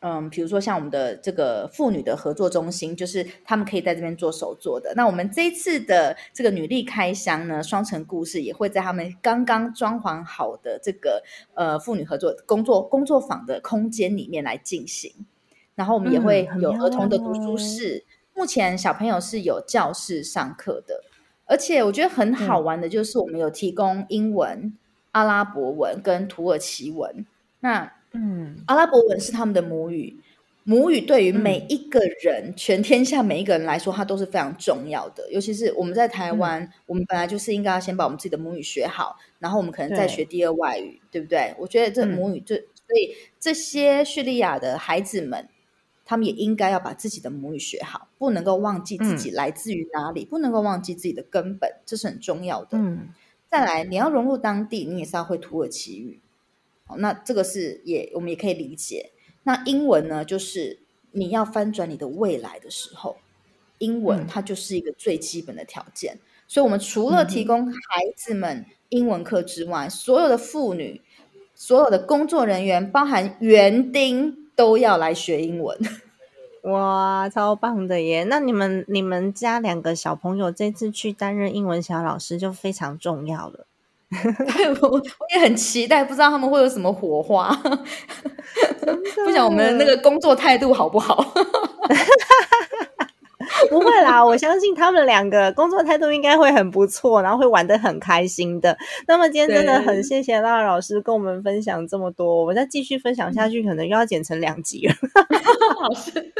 [0.00, 4.92] 嗯，比如说像我们的这个妇女的合作中心，就是他们可以在这边做手作的。
[4.94, 11.22] 那我们这一次的这个女力开箱呢，双城故事也会在他们刚刚装潢好的这个
[11.54, 15.12] 呃妇女合作工作工作坊的空间里面来进行。
[15.74, 21.02] 然后我们也嗯会有儿童的读书室，目前小朋友是有教室上课的，
[21.44, 24.72] 而且我觉得很好玩的就是我们有提供英文、
[25.10, 27.26] 阿拉伯文跟土耳其文。
[27.60, 30.16] 那嗯，阿拉伯文是他们的母语，
[30.64, 35.30] 母语对于每一个人，全天下每一个人来说，它都是非常重要的。
[35.30, 41.54] 尤其是我们在台湾，我们本来就是应该要先把我们自己的母语学好，然后我们可能再学第二外语，对不对？
[41.58, 45.48] 我觉得这母语，就所以这些叙利亚的孩子们，
[46.04, 52.78] 他们也应该要把自己的母语学好，不能够忘记自己来自于哪里，不能够忘记自己的根本，这是很重要的。
[52.78, 53.08] 嗯，
[53.50, 56.20] 再来，你要融入当地，你也是要会土耳其语。
[56.88, 59.10] 好，那这个是也我们也可以理解。
[59.44, 60.80] 那英文呢，就是
[61.12, 63.18] 你要翻转你的未来的时候，
[63.78, 66.18] 英文它就是一个最基本的条件。
[66.48, 67.78] 所以，我们除了提供孩
[68.16, 71.02] 子们英文课之外，所有的妇女、
[71.54, 75.78] 所有的工作人员，包含园丁，都要来学英文。
[76.64, 78.24] 哇，超棒的耶！
[78.24, 83.66] 那你们你们家两个小朋友这次去担任英文小老师，就非常重要了。
[84.80, 85.02] 我我
[85.34, 87.54] 也很期待，不知道他们会有什么火花。
[89.24, 91.22] 不想我们那个工作态度好不好？
[93.70, 98.76] 不会啦，我相信他们两个工作态度应该会很不错，然后会玩的很开心的。
[99.06, 104.94] 那么今天真的很谢谢拉老师跟我们分享这么多，我们再继续分享下去，可能又要剪成两集了。
[105.80, 106.32] 老师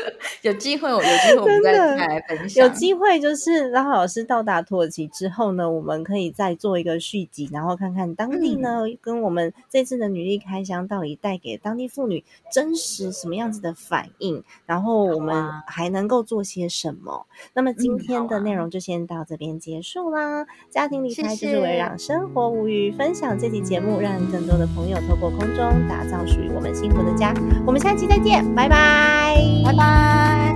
[0.42, 2.64] 有机会，有机会我们再 来分享。
[2.64, 16.97] 有机会就是拉老师到达土耳其之后呢，我们可以再做一个续集，然后看看当地呢跟我们这次的女力开箱到底带给当地妇女真实什么样子的反应，然后我们还能够做些什么。
[17.54, 20.46] 那么今天的内容就先到这边结束啦。
[20.70, 27.32] 家庭理财就是为了让生活无语，分享这期节目，让更多的朋友透过空中打造属于我们幸福的家。
[27.66, 30.47] 我们下期再见，拜拜，拜拜。